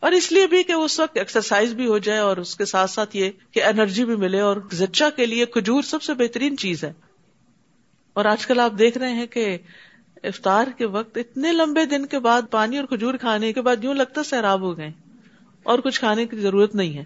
اور 0.00 0.12
اس 0.12 0.32
لیے 0.32 0.46
بھی 0.46 0.62
کہ 0.62 0.72
اس 0.72 1.00
وقت 1.00 1.16
ایکسرسائز 1.16 1.74
بھی 1.74 1.86
ہو 1.86 1.98
جائے 1.98 2.18
اور 2.18 2.36
اس 2.36 2.56
کے 2.56 2.64
ساتھ 2.64 2.90
ساتھ 2.90 3.16
یہ 3.16 3.30
کہ 3.50 3.64
انرجی 3.64 4.04
بھی 4.04 4.16
ملے 4.16 4.40
اور 4.40 4.56
زچا 4.72 5.10
کے 5.10 5.26
لیے 5.26 5.46
کھجور 5.46 5.82
سب 5.82 6.02
سے 6.02 6.14
بہترین 6.14 6.56
چیز 6.56 6.84
ہے۔ 6.84 6.92
اور 8.12 8.24
آج 8.24 8.46
کل 8.46 8.60
آپ 8.60 8.72
دیکھ 8.78 8.98
رہے 8.98 9.12
ہیں 9.12 9.26
کہ 9.26 9.58
افطار 10.22 10.66
کے 10.78 10.86
وقت 10.86 11.18
اتنے 11.18 11.52
لمبے 11.52 11.84
دن 11.84 12.06
کے 12.06 12.18
بعد 12.18 12.42
پانی 12.50 12.78
اور 12.78 12.86
کھجور 12.86 13.14
کھانے 13.14 13.52
کے 13.52 13.60
بعد 13.60 13.84
یوں 13.84 13.94
لگتا 13.94 14.22
سیراب 14.22 14.60
ہو 14.60 14.76
گئے 14.76 14.90
اور 15.62 15.78
کچھ 15.78 15.98
کھانے 15.98 16.26
کی 16.26 16.36
ضرورت 16.36 16.74
نہیں 16.74 16.98
ہے۔ 16.98 17.04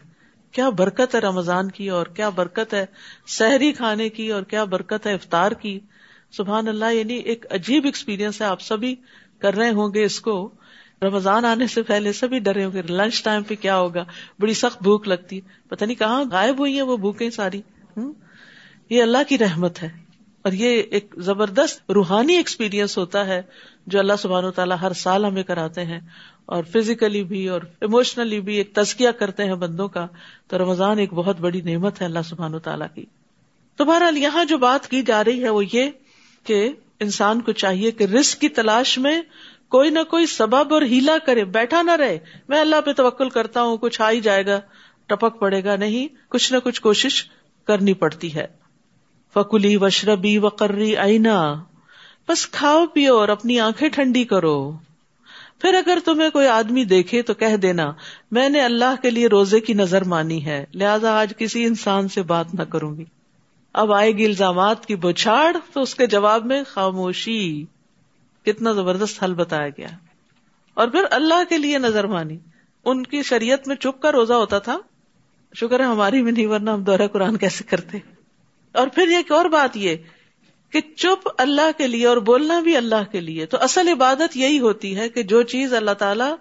کیا 0.52 0.68
برکت 0.68 1.14
ہے 1.14 1.20
رمضان 1.20 1.70
کی 1.70 1.88
اور 1.88 2.06
کیا 2.06 2.28
برکت 2.28 2.74
ہے 2.74 2.86
سحری 3.26 3.72
کھانے 3.72 4.08
کی 4.08 4.32
اور 4.32 4.42
کیا 4.42 4.64
برکت 4.64 5.06
ہے 5.06 5.14
افطار 5.14 5.52
کی؟ 5.52 5.80
سبحان 6.32 6.68
اللہ 6.68 6.92
یعنی 6.92 7.14
ایک 7.14 7.46
عجیب 7.50 7.84
ایکسپیرئنس 7.84 8.40
ہے، 8.40 8.46
آپ 8.46 8.60
سبھی 8.60 8.96
کر 9.38 9.54
رہے 9.54 9.70
ہوں 9.70 9.94
گے 9.94 10.04
اس 10.04 10.20
کو۔ 10.20 10.50
رمضان 11.02 11.44
آنے 11.44 11.66
سے 11.66 11.82
پہلے 11.82 12.12
سبھی 12.12 12.38
ڈرے 12.38 12.64
ہوں 12.64 12.72
گے۔ 12.72 12.82
لنچ 12.82 13.22
ٹائم 13.22 13.42
پہ 13.42 13.54
کیا 13.54 13.78
ہوگا؟ 13.78 14.04
بڑی 14.38 14.54
سخت 14.54 14.82
بھوک 14.82 15.08
لگتی 15.08 15.36
ہے۔ 15.36 15.40
پتہ 15.68 15.84
نہیں 15.84 15.94
کہاں 15.94 16.24
غائب 16.32 16.58
ہوئی 16.58 16.74
ہیں 16.74 16.82
وہ 16.82 16.96
بھوکیں 16.96 17.30
ساری۔ 17.30 17.62
ہوں؟ 17.96 18.12
یہ 18.90 19.02
اللہ 19.02 19.18
کی 19.28 19.38
رحمت 19.38 19.82
ہے۔ 19.82 19.88
اور 20.42 20.52
یہ 20.52 20.82
ایک 20.90 21.14
زبردست 21.16 21.90
روحانی 21.90 22.36
ایکسپیرئنس 22.36 22.98
ہوتا 22.98 23.26
ہے 23.26 23.42
جو 23.86 23.98
اللہ 23.98 24.12
سبحان 24.18 24.44
و 24.44 24.50
تعالیٰ 24.50 24.76
ہر 24.80 24.92
سال 24.92 25.24
ہمیں 25.24 25.42
کراتے 25.42 25.84
ہیں۔ 25.84 26.00
اور 26.46 26.64
فزیکلی 26.64 27.24
بھی 27.24 27.48
اور 27.48 27.60
اموشنلی 27.80 28.40
بھی 28.40 28.56
ایک 28.56 28.74
تزکیہ 28.74 29.10
کرتے 29.10 29.44
ہیں 29.44 29.54
بندوں 29.54 29.88
کا۔ 29.88 30.06
تو 30.48 30.58
رمضان 30.58 30.98
ایک 30.98 31.12
بہت 31.12 31.40
بڑی 31.40 31.60
نعمت 31.60 32.00
ہے 32.00 32.06
اللہ 32.06 32.22
سبحان 32.24 32.54
و 32.54 32.58
تعالیٰ 32.58 32.86
کی۔ 32.94 33.04
تو 33.76 33.84
بہرحال 33.84 34.16
یہاں 34.16 34.44
جو 34.44 34.58
بات 34.58 34.88
کی 34.88 35.02
جا 35.02 35.24
رہی 35.24 35.44
ہے 35.44 35.48
وہ 35.48 35.62
یہ 35.72 35.90
کہ 36.44 36.72
انسان 37.00 37.40
کو 37.40 37.52
چاہیے 37.52 37.90
کہ 37.90 38.04
رسک 38.04 38.40
کی 38.40 38.48
تلاش 38.48 38.98
میں 38.98 39.22
کوئی 39.72 39.90
نہ 39.90 39.98
کوئی 40.10 40.26
سبب 40.26 40.74
اور 40.74 40.82
ہیلا 40.82 41.18
کرے، 41.26 41.44
بیٹھا 41.44 41.82
نہ 41.82 41.90
رہے۔ 41.90 42.18
میں 42.48 42.60
اللہ 42.60 42.80
پہ 42.84 42.92
توکل 42.92 43.28
کرتا 43.28 43.62
ہوں، 43.62 43.76
کچھ 43.76 44.00
آ 44.00 44.10
ہی 44.10 44.20
جائے 44.20 44.46
گا۔ 44.46 44.60
ٹپک 45.06 45.40
پڑے 45.40 45.64
گا 45.64 45.76
نہیں، 45.76 46.08
کچھ 46.28 46.52
نہ 46.52 46.58
کچھ 46.58 46.82
کوشش 46.82 47.24
کرنی 47.66 47.94
پڑتی 47.94 48.34
ہے۔ 48.34 48.46
فکلی 49.34 49.76
وشربی 49.76 50.38
وقرری 50.38 50.96
آئینہ 50.96 51.62
بس 52.28 52.46
کھاؤ، 52.46 52.86
پیو 52.86 53.16
اور 53.16 53.28
اپنی 53.28 53.60
آنکھیں 53.60 53.88
ٹھنڈی 53.88 54.24
کرو۔ 54.24 54.72
پھر 55.58 55.74
اگر 55.74 55.98
تمہیں 56.04 56.30
کوئی 56.30 56.46
آدمی 56.46 56.84
دیکھے 56.84 57.22
تو 57.22 57.34
کہہ 57.34 57.56
دینا، 57.56 57.92
میں 58.30 58.48
نے 58.48 58.60
اللہ 58.60 58.94
کے 59.02 59.10
لیے 59.10 59.26
روزے 59.26 59.60
کی 59.60 59.72
نظر 59.72 60.04
مانی 60.04 60.46
ہے، 60.46 60.64
لہذا 60.74 61.20
آج 61.20 61.32
کسی 61.38 61.64
انسان 61.64 62.08
سے 62.08 62.22
بات 62.22 62.54
نہ 62.54 62.62
کروں 62.62 62.96
گی۔ 62.96 63.04
اب 63.72 63.92
آئے 63.92 64.12
گی 64.12 64.24
الزامات 64.24 64.86
کی 64.86 64.96
بچھاڑ، 64.96 65.56
تو 65.72 65.82
اس 65.82 65.94
کے 65.94 66.06
جواب 66.06 66.46
میں 66.46 66.62
خاموشی۔ 66.66 67.64
کتنا 68.44 68.72
زبردست 68.72 69.22
حل 69.22 69.34
بتایا 69.34 69.68
گیا۔ 69.68 69.88
اور 70.74 70.88
پھر 70.88 71.04
اللہ 71.10 71.44
کے 71.48 71.58
لیے 71.58 71.78
نظر 71.78 72.04
مانی۔ 72.04 72.38
ان 72.84 73.02
کی 73.02 73.22
شریعت 73.22 73.68
میں 73.68 73.76
چپ 73.76 74.02
کا 74.02 74.12
روزہ 74.12 74.32
ہوتا 74.32 74.58
تھا۔ 74.58 74.78
شکر 75.54 75.80
ہے 75.80 75.84
ہماری 75.84 76.22
بھی 76.22 76.30
نہیں، 76.30 76.46
ورنہ 76.46 76.70
ہم 76.70 76.82
دورہ 76.82 77.06
قرآن 77.12 77.36
کیسے 77.36 77.64
کرتے۔ 77.64 77.98
اور 78.72 78.88
پھر 78.88 79.08
ایک 79.08 79.32
اور 79.32 79.44
بات 79.44 79.76
یہ 79.76 79.96
کہ 80.70 80.80
چپ 80.96 81.28
اللہ 81.38 81.78
کے 81.78 81.86
لیے 81.86 82.06
اور 82.06 82.16
بولنا 82.16 82.60
بھی 82.60 82.76
اللہ 82.76 83.12
کے 83.12 83.20
لیے۔ 83.20 83.46
تو 83.46 83.56
اصل 83.60 83.88
عبادت 83.88 84.36
یہی 84.36 84.60
ہوتی 84.60 84.96
ہے 84.96 85.08
کہ 85.08 85.22
جو 85.22 85.42
چیز 85.42 85.74
اللہ 85.74 85.90
تعالی 85.90 86.34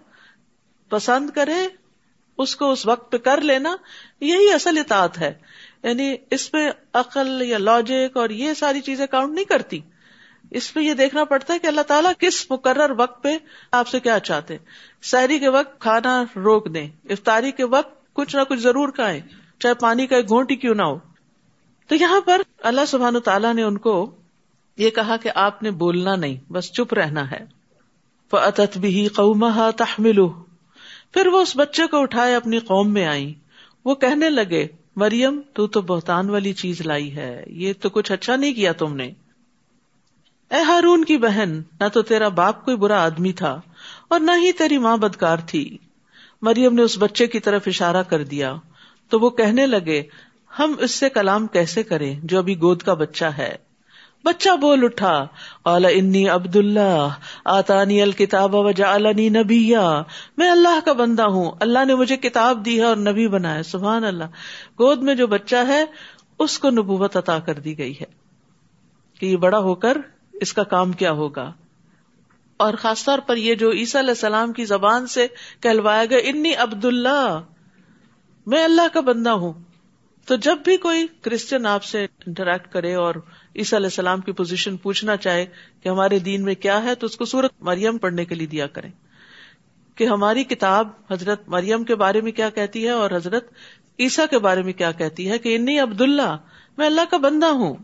پسند 0.89 1.29
کرے، 1.29 1.67
اس 2.37 2.55
کو 2.55 2.71
اس 2.71 2.85
وقت 2.85 3.11
پہ 3.11 3.17
کر 3.17 3.41
لینا، 3.41 3.75
یہی 4.21 4.53
اصل 4.53 4.77
اطاعت 4.77 5.17
ہے۔ 5.17 5.33
یعنی 5.83 6.15
اس 6.31 6.53
میں 6.53 6.71
عقل 6.93 7.41
یا 7.41 7.57
لاجک 7.57 8.17
اور 8.17 8.29
یہ 8.29 8.53
ساری 8.53 8.81
چیزیں 8.81 9.07
کاؤنٹ 9.07 9.33
نہیں 9.33 9.45
کرتی۔ 9.45 9.79
اس 10.51 10.75
میں 10.75 10.83
یہ 10.83 10.93
دیکھنا 10.93 11.23
پڑتا 11.23 11.53
ہے 11.53 11.59
کہ 11.59 11.67
اللہ 11.67 11.81
تعالیٰ 11.81 12.11
کس 12.19 12.51
مقرر 12.51 12.91
وقت 12.97 13.23
پہ 13.23 13.37
آپ 13.71 13.87
سے 13.87 13.99
کیا 13.99 14.19
چاہتے 14.19 14.57
سحری 15.01 15.39
کے 15.39 15.49
وقت 15.49 15.79
کھانا 15.79 16.23
روک 16.35 16.73
دیں، 16.73 16.89
افطاری 17.09 17.51
کے 17.51 17.63
وقت 17.63 18.13
کچھ 18.13 18.35
نہ 18.35 18.41
کچھ 18.41 18.59
ضرور 18.59 18.89
کھائیں، 18.89 19.21
چاہے 19.59 19.73
پانی 19.73 20.07
کا 20.07 20.15
ایک 20.15 20.29
گھونٹ 20.29 20.51
ہی 20.51 20.55
کیوں 20.55 20.75
نہ 20.75 20.81
ہو۔ 20.81 20.99
تو 21.87 21.95
یہاں 21.95 22.21
پر 22.21 22.41
اللہ 22.59 22.81
سبحان 22.87 23.19
تعالیٰ 23.19 23.53
نے 23.53 23.63
ان 23.63 23.77
کو 23.77 24.15
یہ 24.77 24.89
کہا 24.89 25.17
کہ 25.17 25.31
آپ 25.35 25.63
نے 25.63 25.71
بولنا 25.71 26.15
نہیں، 26.15 26.51
بس 26.51 26.71
چپ 26.71 26.93
رہنا 26.93 27.31
ہے۔ 27.31 27.45
فَأَتَتْ 28.31 28.77
بِهِ 28.77 29.07
قَوْمَهَا 29.15 29.71
تَحْمِلُهُ۔ 29.71 30.43
پھر 31.13 31.27
وہ 31.27 31.41
اس 31.41 31.53
بچے 31.55 31.87
کو 31.87 32.01
اٹھائے، 32.01 32.35
اپنی 32.35 32.59
قوم 32.59 32.93
میں 32.93 33.05
آئی 33.05 33.33
وہ 33.85 33.95
کہنے 33.95 34.29
لگے، 34.29 34.67
مریم، 34.95 35.41
تو 35.53 35.67
تو 35.67 35.81
بہتان 35.81 36.29
والی 36.29 36.53
چیز 36.53 36.81
لائی 36.81 37.15
ہے، 37.15 37.43
یہ 37.47 37.73
تو 37.81 37.89
کچھ 37.89 38.11
اچھا 38.11 38.35
نہیں 38.35 38.53
کیا 38.53 38.71
تم 38.71 38.95
نے۔ 38.95 39.11
اے 40.51 40.61
ہارون 40.61 41.05
کی 41.05 41.17
بہن، 41.17 41.61
نہ 41.79 41.87
تو 41.93 42.01
تیرا 42.01 42.27
باپ 42.27 42.65
کوئی 42.65 42.77
برا 42.77 43.03
آدمی 43.03 43.31
تھا 43.31 43.61
اور 44.07 44.19
نہ 44.19 44.31
ہی 44.31 44.51
تیری 44.51 44.77
ماں 44.77 44.97
بدکار 44.97 45.37
تھی۔ 45.47 45.77
مریم 46.41 46.75
نے 46.75 46.81
اس 46.81 46.95
بچے 46.99 47.27
کی 47.27 47.39
طرف 47.39 47.63
اشارہ 47.67 48.03
کر 48.03 48.23
دیا۔ 48.23 48.55
تو 49.09 49.19
وہ 49.19 49.29
کہنے 49.29 49.67
لگے، 49.67 50.03
ہم 50.59 50.73
اس 50.79 50.91
سے 50.91 51.09
کلام 51.09 51.47
کیسے 51.47 51.83
کریں 51.83 52.19
جو 52.23 52.37
ابھی 52.37 52.61
گود 52.61 52.81
کا 52.81 52.93
بچہ 52.93 53.25
ہے؟ 53.25 53.55
بچہ 54.23 54.55
بول 54.55 54.83
اٹھا 54.83 55.27
اعلی 55.65 55.99
انی 55.99 56.29
عبد 56.29 56.55
اللہ 56.55 57.07
آتانی 57.45 58.01
الکتاب 58.01 58.55
وجعلنی 58.55 59.29
نبیا۔ 59.29 60.03
میں 60.37 60.49
اللہ 60.49 60.79
کا 60.85 60.93
بندہ 60.93 61.23
ہوں، 61.23 61.51
اللہ 61.59 61.85
نے 61.85 61.95
مجھے 61.95 62.17
کتاب 62.17 62.65
دی 62.65 62.79
ہے 62.79 62.85
اور 62.85 62.95
نبی 62.95 63.27
بنایا۔ 63.27 63.63
سبحان 63.63 64.03
اللہ۔ 64.03 64.23
گود 64.79 65.03
میں 65.03 65.15
جو 65.15 65.27
بچہ 65.27 65.55
ہے، 65.67 65.85
اس 66.39 66.59
کو 66.59 66.69
نبوت 66.69 67.17
عطا 67.17 67.39
کر 67.39 67.53
دی 67.53 67.77
گئی 67.77 67.93
ہے۔ 68.01 68.21
کہ 69.19 69.25
یہ 69.25 69.37
بڑا 69.37 69.57
ہو 69.57 69.75
کر 69.75 69.97
اس 70.41 70.53
کا 70.53 70.63
کام 70.63 70.91
کیا 70.91 71.11
ہوگا؟ 71.11 71.53
اور 72.57 72.73
خاص 72.73 73.05
طور 73.05 73.19
پر 73.19 73.37
یہ 73.37 73.55
جو 73.55 73.71
عیسیٰ 73.71 74.01
علیہ 74.01 74.09
السلام 74.09 74.53
کی 74.53 74.65
زبان 74.65 75.07
سے 75.07 75.27
کہلوایا 75.59 76.05
گیا، 76.05 76.17
انی 76.23 76.55
عبد 76.55 76.85
اللہ 76.85 77.41
میں 78.47 78.63
اللہ 78.63 78.81
کا 78.93 78.99
بندہ 78.99 79.29
ہوں. 79.29 79.53
تو 80.25 80.35
جب 80.35 80.57
بھی 80.65 80.77
کوئی 80.77 81.07
کرسچن 81.21 81.65
آپ 81.65 81.83
سے 81.83 82.05
انٹریکٹ 82.25 82.67
کرے 82.73 82.93
اور 82.93 83.15
عیسیٰ 83.55 83.79
علیہ 83.79 83.87
السلام 83.87 84.21
کی 84.21 84.31
پوزیشن 84.31 84.77
پوچھنا 84.77 85.15
چاہے 85.15 85.45
کہ 85.83 85.89
ہمارے 85.89 86.19
دین 86.19 86.43
میں 86.43 86.55
کیا 86.55 86.83
ہے، 86.83 86.95
تو 86.95 87.05
اس 87.05 87.17
کو 87.17 87.25
سورت 87.25 87.51
مریم 87.61 87.97
پڑھنے 87.97 88.25
کے 88.25 88.35
لیے 88.35 88.47
دیا 88.47 88.67
کریں۔ 88.67 88.91
کہ 89.95 90.03
ہماری 90.03 90.43
کتاب 90.43 90.87
حضرت 91.11 91.49
مریم 91.49 91.83
کے 91.83 91.95
بارے 91.95 92.21
میں 92.21 92.31
کیا 92.31 92.49
کہتی 92.49 92.83
ہے 92.83 92.89
اور 92.89 93.11
حضرت 93.11 93.53
عیسیٰ 93.99 94.25
کے 94.29 94.39
بارے 94.39 94.61
میں 94.61 94.73
کیا 94.73 94.91
کہتی 94.91 95.29
ہے 95.29 95.37
کہ 95.37 95.55
انی 95.55 95.79
عبد 95.79 96.01
اللہ 96.01 96.37
میں 96.77 96.85
اللہ 96.85 97.01
کا 97.09 97.17
بندہ 97.17 97.45
ہوں. 97.45 97.75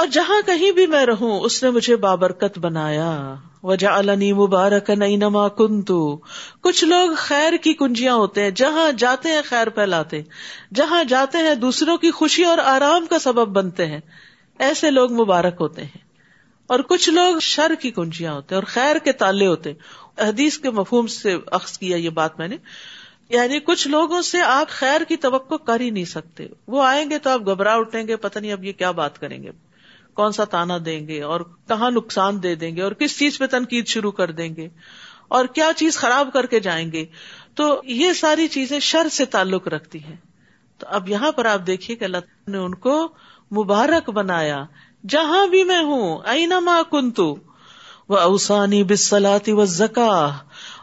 اور 0.00 0.08
جہاں 0.08 0.46
کہیں 0.46 0.70
بھی 0.70 0.86
میں 0.86 1.06
رہوں، 1.06 1.40
اس 1.40 1.62
نے 1.62 1.70
مجھے 1.70 1.96
بابرکت 1.96 2.58
بنایا۔ 2.58 3.34
وجہ 3.62 3.88
النی 3.88 4.32
مبارک 4.32 4.90
نئی 4.90 5.16
نما 5.16 5.48
کنتو۔ 5.48 6.18
کچھ 6.60 6.84
لوگ 6.84 7.10
خیر 7.16 7.52
کی 7.56 7.74
کنجیاں 7.74 8.14
ہوتے 8.14 8.42
ہیں، 8.42 8.50
جہاں 8.50 8.92
جاتے 8.92 9.28
ہیں 9.28 9.40
خیر 9.44 9.68
پھیلاتے۔ 9.68 10.22
جہاں 10.74 11.04
جاتے 11.04 11.38
ہیں، 11.38 11.54
دوسروں 11.54 11.96
کی 11.96 12.10
خوشی 12.10 12.44
اور 12.44 12.58
آرام 12.58 13.06
کا 13.06 13.18
سبب 13.18 13.48
بنتے 13.48 13.86
ہیں۔ 13.86 14.00
ایسے 14.58 14.90
لوگ 14.90 15.12
مبارک 15.12 15.56
ہوتے 15.60 15.82
ہیں۔ 15.82 15.98
اور 16.66 16.80
کچھ 16.80 17.10
لوگ 17.10 17.38
شر 17.38 17.74
کی 17.80 17.90
کنجیاں 17.90 18.32
ہوتے 18.32 18.54
ہیں 18.54 18.62
اور 18.62 18.66
خیر 18.66 18.96
کے 18.96 19.12
تالے 19.12 19.46
ہوتے 19.46 19.72
ہیں۔ 19.72 20.28
حدیث 20.28 20.58
کے 20.58 20.70
مفہوم 20.70 21.06
سے 21.06 21.36
اخذ 21.46 21.78
کیا 21.78 21.96
یہ 21.96 22.10
بات 22.10 22.38
میں 22.38 22.48
نے۔ 22.48 22.56
یعنی 23.28 23.58
کچھ 23.60 23.88
لوگوں 23.88 24.22
سے 24.22 24.40
آپ 24.40 24.68
خیر 24.68 25.00
کی 25.08 25.16
توقع 25.16 25.54
کر 25.54 25.80
ہی 25.80 25.90
نہیں 25.90 26.04
سکتے۔ 26.04 26.46
وہ 26.68 26.82
آئیں 26.82 27.10
گے 27.10 27.18
تو 27.18 27.30
آپ 27.30 27.40
گھبراہ 27.40 27.76
اٹھیں 27.76 28.08
گے، 28.08 28.16
پتہ 28.16 28.38
نہیں 28.38 28.52
اب 28.52 28.64
یہ 28.64 28.72
کیا 28.72 28.90
بات 28.90 29.18
کریں 29.18 29.42
گے۔ 29.42 29.69
کون 30.14 30.32
سا 30.32 30.44
تانا 30.44 30.78
دیں 30.84 31.08
گے 31.08 31.22
اور 31.22 31.40
کہاں 31.68 31.90
نقصان 31.90 32.42
دے 32.42 32.54
دیں 32.54 32.76
گے 32.76 32.82
اور 32.82 32.92
کس 32.92 33.18
چیز 33.18 33.38
پہ 33.38 33.46
تنقید 33.46 33.86
شروع 33.86 34.10
کر 34.10 34.30
دیں 34.30 34.56
گے 34.56 34.68
اور 35.28 35.44
کیا 35.44 35.70
چیز 35.76 35.96
خراب 35.96 36.28
کر 36.32 36.46
کے 36.46 36.60
جائیں 36.60 36.92
گے 36.92 37.04
تو 37.54 37.80
یہ 37.84 38.12
ساری 38.12 38.48
چیزیں 38.48 38.80
شر 38.80 39.08
سے 39.08 39.24
تعلق 39.24 39.68
رکھتی 39.68 40.04
ہیں۔ 40.04 40.16
تو 40.78 40.86
اب 40.88 41.08
یہاں 41.08 41.32
پر 41.32 41.44
آپ 41.44 41.66
دیکھیے 41.66 41.96
کہ 41.96 42.04
اللہ 42.04 42.50
نے 42.50 42.58
ان 42.58 42.74
کو 42.74 43.08
مبارک 43.52 44.10
بنایا۔ 44.10 44.64
جہاں 45.08 45.46
بھی 45.46 45.64
میں 45.64 45.82
ہوں، 45.82 46.18
اینا 46.24 46.82
کنتو 46.90 47.36
وہ 48.08 48.16
اوسانی 48.16 48.84
بسلاتی 48.84 49.52
و 49.52 49.64
زکا 49.64 50.38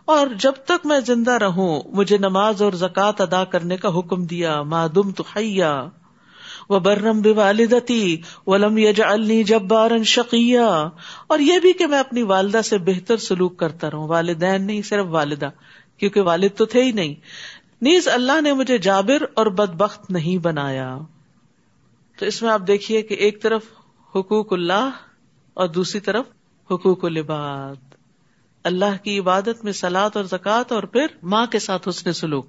اور 0.05 0.27
جب 0.27 0.51
تک 0.65 0.85
میں 0.85 0.99
زندہ 0.99 1.31
رہوں، 1.31 1.81
مجھے 1.85 2.17
نماز 2.17 2.61
اور 2.61 2.73
زکوٰۃ 2.73 3.19
ادا 3.19 3.43
کرنے 3.43 3.77
کا 3.77 3.99
حکم 3.99 4.25
دیا 4.25 4.61
مادم 4.61 5.11
تو 5.11 5.23
حیا 5.35 5.85
وہ 6.69 6.79
برم 6.79 7.21
بے 7.21 8.15
ولم 8.47 8.77
یجعلنی 8.77 9.43
جبارن 9.43 10.03
شقیہ 10.03 10.59
اور 11.27 11.39
یہ 11.39 11.59
بھی 11.59 11.73
کہ 11.73 11.87
میں 11.87 11.99
اپنی 11.99 12.21
والدہ 12.21 12.61
سے 12.65 12.77
بہتر 12.77 13.17
سلوک 13.17 13.57
کرتا 13.57 13.91
رہوں، 13.91 14.07
والدین 14.07 14.67
نہیں، 14.67 14.81
صرف 14.81 15.05
والدہ، 15.09 15.49
کیونکہ 15.97 16.21
والد 16.21 16.57
تو 16.57 16.65
تھے 16.65 16.83
ہی 16.83 16.91
نہیں۔ 16.91 17.15
نیز 17.81 18.07
اللہ 18.07 18.41
نے 18.41 18.53
مجھے 18.53 18.77
جابر 18.77 19.25
اور 19.33 19.45
بد 19.45 19.73
بخت 19.73 20.11
نہیں 20.11 20.37
بنایا۔ 20.37 20.97
تو 22.19 22.25
اس 22.25 22.41
میں 22.41 22.51
آپ 22.51 22.61
دیکھیے 22.67 23.01
کہ 23.01 23.13
ایک 23.13 23.41
طرف 23.41 23.61
حقوق 24.15 24.53
اللہ 24.53 24.89
اور 25.53 25.67
دوسری 25.67 25.99
طرف 25.99 26.25
حقوق 26.71 27.05
العباد۔ 27.05 27.95
اللہ 28.63 29.03
کی 29.03 29.19
عبادت 29.19 29.63
میں 29.63 29.73
سلاد 29.73 30.09
اور 30.13 30.23
زکوٰۃ 30.23 30.63
اور 30.69 30.83
پھر 30.83 31.05
ماں 31.23 31.45
کے 31.45 31.59
ساتھ 31.59 31.89
حسن 31.89 32.13
سلوک۔ 32.13 32.47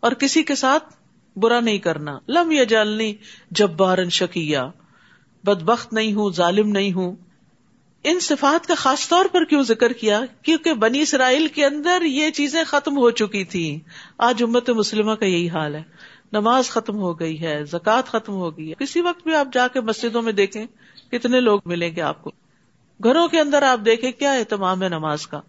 اور 0.00 0.12
کسی 0.12 0.42
کے 0.42 0.54
ساتھ 0.54 0.94
برا 1.40 1.60
نہیں 1.60 1.78
کرنا۔ 1.78 2.18
لم 2.28 2.50
یا 2.50 2.64
جالنی 2.64 3.14
جب 3.50 3.70
بارن 3.70 4.10
شکیا 4.10 4.70
بد 5.44 5.62
بخت 5.62 5.92
نہیں 5.92 6.12
ہوں، 6.12 6.30
ظالم 6.30 6.68
نہیں 6.68 6.92
ہوں۔ 6.92 7.16
ان 8.04 8.20
صفات 8.20 8.66
کا 8.66 8.74
خاص 8.74 9.08
طور 9.08 9.24
پر 9.32 9.44
کیوں 9.44 9.62
ذکر 9.62 9.92
کیا؟ 9.92 10.20
کیونکہ 10.42 10.74
بنی 10.74 11.00
اسرائیل 11.00 11.48
کے 11.48 11.66
اندر 11.66 12.02
یہ 12.02 12.30
چیزیں 12.30 12.64
ختم 12.64 12.96
ہو 12.96 13.10
چکی 13.10 13.44
تھی 13.44 13.80
آج 14.18 14.42
امت 14.42 14.70
مسلمہ 14.70 15.12
کا 15.12 15.26
یہی 15.26 15.48
حال 15.48 15.74
ہے۔ 15.74 15.82
نماز 16.32 16.70
ختم 16.70 16.96
ہو 16.96 17.20
گئی 17.20 17.42
ہے، 17.42 17.64
زکوٰۃ 17.64 18.02
ختم 18.02 18.32
ہو 18.32 18.56
گئی 18.56 18.68
ہے۔ 18.68 18.74
کسی 18.74 19.00
وقت 19.00 19.22
بھی 19.22 19.34
آپ 19.34 19.48
جا 19.52 19.68
کے 19.68 19.80
مسجدوں 19.80 20.22
میں 20.22 20.32
دیکھیں 20.32 20.66
کتنے 21.12 21.40
لوگ 21.40 21.60
ملیں 21.66 21.96
گے 21.96 22.00
آپ 22.00 22.22
کو۔ 22.22 22.30
گھروں 23.04 23.28
کے 23.28 23.40
اندر 23.40 23.62
آپ 23.62 23.80
دیکھیں 23.84 24.12
کیا 24.12 24.32
اہتمام 24.32 24.82
ہے 24.82 24.88
نماز 24.88 25.26
کا۔ 25.26 25.40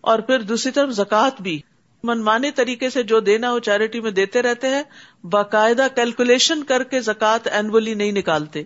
اور 0.00 0.18
پھر 0.18 0.40
دوسری 0.40 0.72
طرف 0.72 0.90
زکوٰۃ 0.90 1.40
بھی۔ 1.40 1.60
منمانے 2.02 2.50
طریقے 2.50 2.90
سے 2.90 3.02
جو 3.02 3.20
دینا 3.20 3.50
ہو 3.50 3.58
چیریٹی 3.58 4.00
میں 4.00 4.10
دیتے 4.10 4.42
رہتے 4.42 4.68
ہیں، 4.68 4.82
باقاعدہ 5.26 5.86
کیلکولیشن 5.94 6.64
کر 6.64 6.82
کے 6.82 7.00
زکوٰۃ 7.00 7.48
اینولی 7.52 7.94
نہیں 7.94 8.12
نکالتے۔ 8.12 8.62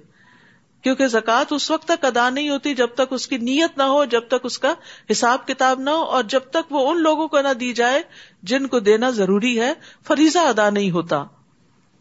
کیونکہ 0.82 1.06
زکوٰۃ 1.06 1.44
اس 1.50 1.70
وقت 1.70 1.88
تک 1.88 2.04
ادا 2.04 2.30
نہیں 2.30 2.48
ہوتی 2.48 2.74
جب 2.74 2.88
تک 2.94 3.12
اس 3.12 3.28
کی 3.28 3.36
نیت 3.36 3.78
نہ 3.78 3.82
ہو، 3.82 4.04
جب 4.04 4.28
تک 4.28 4.44
اس 4.44 4.58
کا 4.58 4.74
حساب 5.10 5.46
کتاب 5.46 5.80
نہ 5.80 5.90
ہو، 5.90 6.02
اور 6.02 6.24
جب 6.24 6.40
تک 6.40 6.72
وہ 6.72 6.90
ان 6.90 7.02
لوگوں 7.02 7.28
کو 7.28 7.40
نہ 7.40 7.52
دی 7.60 7.72
جائے 7.72 8.02
جن 8.42 8.66
کو 8.66 8.80
دینا 8.80 9.10
ضروری 9.10 9.60
ہے، 9.60 9.72
فریضہ 10.06 10.38
ادا 10.38 10.70
نہیں 10.70 10.90
ہوتا۔ 10.90 11.24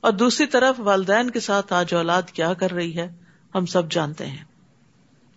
اور 0.02 0.12
دوسری 0.12 0.46
طرف 0.46 0.76
والدین 0.78 1.30
کے 1.30 1.40
ساتھ 1.40 1.74
آج 1.74 1.94
اولاد 1.94 2.22
کیا 2.22 2.54
کر 2.54 2.72
رہی 2.72 2.98
ہے، 2.98 3.14
ہم 3.56 3.66
سب 3.66 3.92
جانتے 3.92 4.26
ہیں۔ 4.26 4.44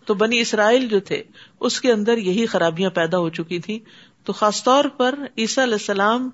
تو 0.06 0.14
بنی 0.14 0.40
اسرائیل 0.40 0.88
جو 0.88 1.00
تھے، 1.00 1.22
اس 1.60 1.80
کے 1.80 1.92
اندر 1.92 2.18
یہی 2.18 2.46
خرابیاں 2.46 2.90
پیدا 2.90 3.18
ہو 3.18 3.28
چکی 3.28 3.58
تھی 3.58 3.78
تو 4.24 4.32
خاص 4.32 4.64
طور 4.64 4.84
پر 4.84 5.14
عیسیٰ 5.38 5.64
علیہ 5.64 5.74
السلام 5.74 6.30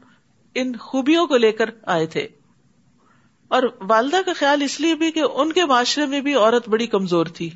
ان 0.55 0.77
خوبیوں 0.77 1.27
کو 1.27 1.37
لے 1.37 1.53
کر 1.53 1.71
آئے 1.83 2.07
تھے۔ 2.07 2.29
اور 3.49 3.63
والدہ 3.81 4.17
کا 4.27 4.33
خیال 4.37 4.63
اس 4.63 4.81
لیے 4.81 4.95
بھی 4.95 5.11
کہ 5.11 5.23
ان 5.35 5.53
کے 5.53 5.65
معاشرے 5.65 6.07
میں 6.07 6.21
بھی 6.21 6.35
عورت 6.35 6.69
بڑی 6.69 6.87
کمزور 6.87 7.27
تھی۔ 7.27 7.51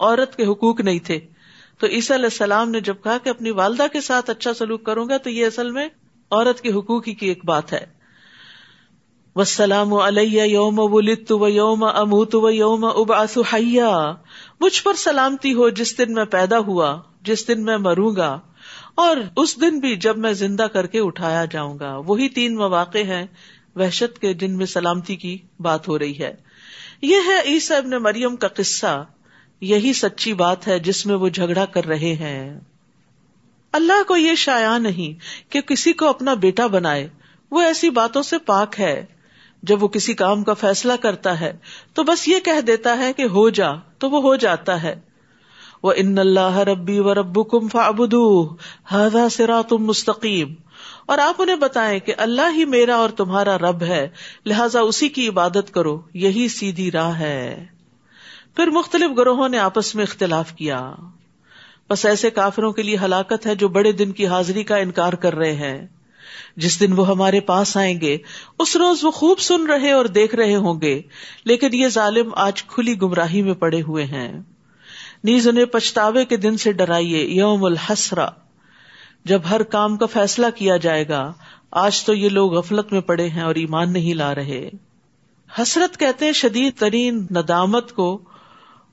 عورت 0.00 0.36
کے 0.36 0.44
حقوق 0.44 0.80
نہیں 0.80 0.98
تھے۔ 0.98 1.20
تو 1.78 1.86
عیسیٰ 1.86 2.16
علیہ 2.16 2.26
السلام 2.26 2.70
نے 2.70 2.80
جب 2.80 2.94
کہا 3.04 3.18
کہ 3.18 3.28
اپنی 3.28 3.50
والدہ 3.50 3.86
کے 3.92 4.00
ساتھ 4.00 4.30
اچھا 4.30 4.54
سلوک 4.54 4.84
کروں 4.84 5.08
گا 5.08 5.16
تو 5.16 5.30
یہ 5.30 5.46
اصل 5.46 5.70
میں 5.70 5.88
عورت 6.30 6.60
کے 6.60 6.72
حقوق 6.72 7.08
ہی 7.08 7.14
کی 7.14 7.26
ایک 7.26 7.44
بات 7.44 7.72
ہے۔ 7.72 7.86
وسلام 9.36 9.94
علیہ 9.94 10.42
یوم 10.42 10.78
ولدت 10.78 11.32
و 11.32 11.48
یوم 11.48 11.84
اموت 11.84 12.34
و 12.34 12.50
یوم 12.50 12.84
ابعث 12.84 13.38
حیا 13.52 14.12
مجھ 14.60 14.82
پر 14.82 14.94
سلامتی 14.94 15.54
ہو 15.54 15.68
جس 15.68 15.98
دن 15.98 16.12
میں 16.12 16.24
پیدا 16.24 16.58
ہوا، 16.58 17.00
جس 17.22 17.48
دن 17.48 17.64
میں 17.64 17.76
مروں 17.76 18.16
گا۔ 18.16 18.40
اور 18.98 19.16
اس 19.36 19.60
دن 19.60 19.78
بھی 19.78 19.96
جب 19.96 20.18
میں 20.18 20.32
زندہ 20.32 20.62
کر 20.62 20.86
کے 20.86 21.00
اٹھایا 21.00 21.44
جاؤں 21.44 21.78
گا، 21.78 21.96
وہی 21.96 22.28
تین 22.28 22.54
مواقع 22.54 22.98
ہیں 22.98 23.26
وحشت 23.76 24.18
کے 24.18 24.34
جن 24.34 24.56
میں 24.56 24.66
سلامتی 24.66 25.16
کی 25.16 25.38
بات 25.60 25.88
ہو 25.88 25.98
رہی 25.98 26.18
ہے۔ 26.18 26.34
یہ 27.02 27.16
ہے 27.26 27.42
عیسی 27.44 27.74
ابن 27.74 27.90
مریم 27.90 28.36
کا 28.36 28.48
قصہ۔ 28.48 29.04
یہی 29.60 29.92
سچی 29.92 30.32
بات 30.32 30.68
ہے 30.68 30.78
جس 30.78 31.06
میں 31.06 31.14
وہ 31.14 31.28
جھگڑا 31.28 31.64
کر 31.64 31.84
رہے 31.84 32.12
ہیں۔ 32.14 32.60
اللہ 33.72 34.02
کو 34.08 34.16
یہ 34.16 34.34
شایا 34.34 34.78
نہیں 34.78 35.20
کہ 35.52 35.60
کسی 35.60 35.92
کو 35.92 36.08
اپنا 36.08 36.34
بیٹا 36.34 36.66
بنائے۔ 36.66 37.08
وہ 37.50 37.60
ایسی 37.60 37.90
باتوں 37.90 38.22
سے 38.22 38.38
پاک 38.38 38.80
ہے۔ 38.80 39.04
جب 39.62 39.82
وہ 39.82 39.88
کسی 39.88 40.14
کام 40.14 40.42
کا 40.44 40.54
فیصلہ 40.54 40.92
کرتا 41.00 41.40
ہے 41.40 41.56
تو 41.94 42.02
بس 42.02 42.28
یہ 42.28 42.40
کہہ 42.40 42.60
دیتا 42.60 42.98
ہے 42.98 43.12
کہ 43.12 43.22
ہو 43.22 43.50
جا، 43.50 43.70
تو 43.98 44.10
وہ 44.10 44.22
ہو 44.22 44.36
جاتا 44.36 44.82
ہے۔ 44.82 45.00
وہ 45.82 45.92
ان 45.96 46.18
اللہ 46.18 46.58
ربی 46.58 46.98
و 46.98 47.14
رب 47.14 47.50
کم 47.50 47.68
فابدو 47.68 48.54
ہدا 48.92 49.28
سرا 49.28 49.62
تم 49.68 49.76
مستقیم 49.76 50.54
اور 51.06 51.18
آپ 51.18 51.42
انہیں 51.42 51.56
بتائیں 51.56 51.98
کہ 52.00 52.14
اللہ 52.16 52.56
ہی 52.56 52.64
میرا 52.64 52.96
اور 52.96 53.08
تمہارا 53.08 53.58
رب 53.58 53.82
ہے، 53.82 54.08
لہذا 54.46 54.80
اسی 54.80 55.08
کی 55.08 55.28
عبادت 55.28 55.74
کرو، 55.74 56.00
یہی 56.14 56.48
سیدھی 56.48 56.90
راہ 56.90 57.18
ہے۔ 57.18 57.66
پھر 58.56 58.66
مختلف 58.66 59.16
گروہوں 59.16 59.48
نے 59.48 59.58
آپس 59.58 59.94
میں 59.94 60.04
اختلاف 60.04 60.52
کیا۔ 60.52 60.94
بس 61.90 62.06
ایسے 62.06 62.30
کافروں 62.30 62.72
کے 62.72 62.82
لیے 62.82 62.96
ہلاکت 63.04 63.46
ہے 63.46 63.54
جو 63.54 63.68
بڑے 63.68 63.92
دن 63.92 64.12
کی 64.12 64.26
حاضری 64.26 64.62
کا 64.62 64.76
انکار 64.76 65.12
کر 65.12 65.34
رہے 65.34 65.52
ہیں۔ 65.52 65.86
جس 66.56 66.80
دن 66.80 66.92
وہ 66.92 67.08
ہمارے 67.08 67.40
پاس 67.40 67.76
آئیں 67.76 68.00
گے، 68.00 68.18
اس 68.58 68.76
روز 68.76 69.04
وہ 69.04 69.10
خوب 69.10 69.38
سن 69.38 69.66
رہے 69.66 69.92
اور 69.92 70.04
دیکھ 70.04 70.34
رہے 70.34 70.56
ہوں 70.56 70.80
گے، 70.80 71.02
لیکن 71.44 71.74
یہ 71.74 71.88
ظالم 71.88 72.30
آج 72.34 72.64
کھلی 72.64 73.00
گمراہی 73.02 73.42
میں 73.42 73.54
پڑے 73.54 73.82
ہوئے 73.82 74.04
ہیں۔ 74.04 74.42
نیز 75.24 75.48
انہیں 75.48 75.64
پچھتاوے 75.64 76.24
کے 76.24 76.36
دن 76.36 76.56
سے 76.56 76.72
ڈرائیے، 76.72 77.24
یوم 77.24 77.64
الحسرا 77.64 78.28
جب 79.24 79.40
ہر 79.50 79.62
کام 79.62 79.96
کا 79.96 80.06
فیصلہ 80.06 80.46
کیا 80.54 80.76
جائے 80.76 81.08
گا، 81.08 81.32
آج 81.70 82.04
تو 82.04 82.14
یہ 82.14 82.28
لوگ 82.28 82.54
غفلت 82.54 82.92
میں 82.92 83.00
پڑے 83.00 83.28
ہیں 83.28 83.42
اور 83.42 83.54
ایمان 83.54 83.92
نہیں 83.92 84.14
لا 84.14 84.34
رہے۔ 84.34 84.68
حسرت 85.62 85.98
کہتے 86.00 86.24
ہیں 86.24 86.32
شدید 86.32 86.78
ترین 86.78 87.26
ندامت 87.30 87.92
کو، 87.92 88.20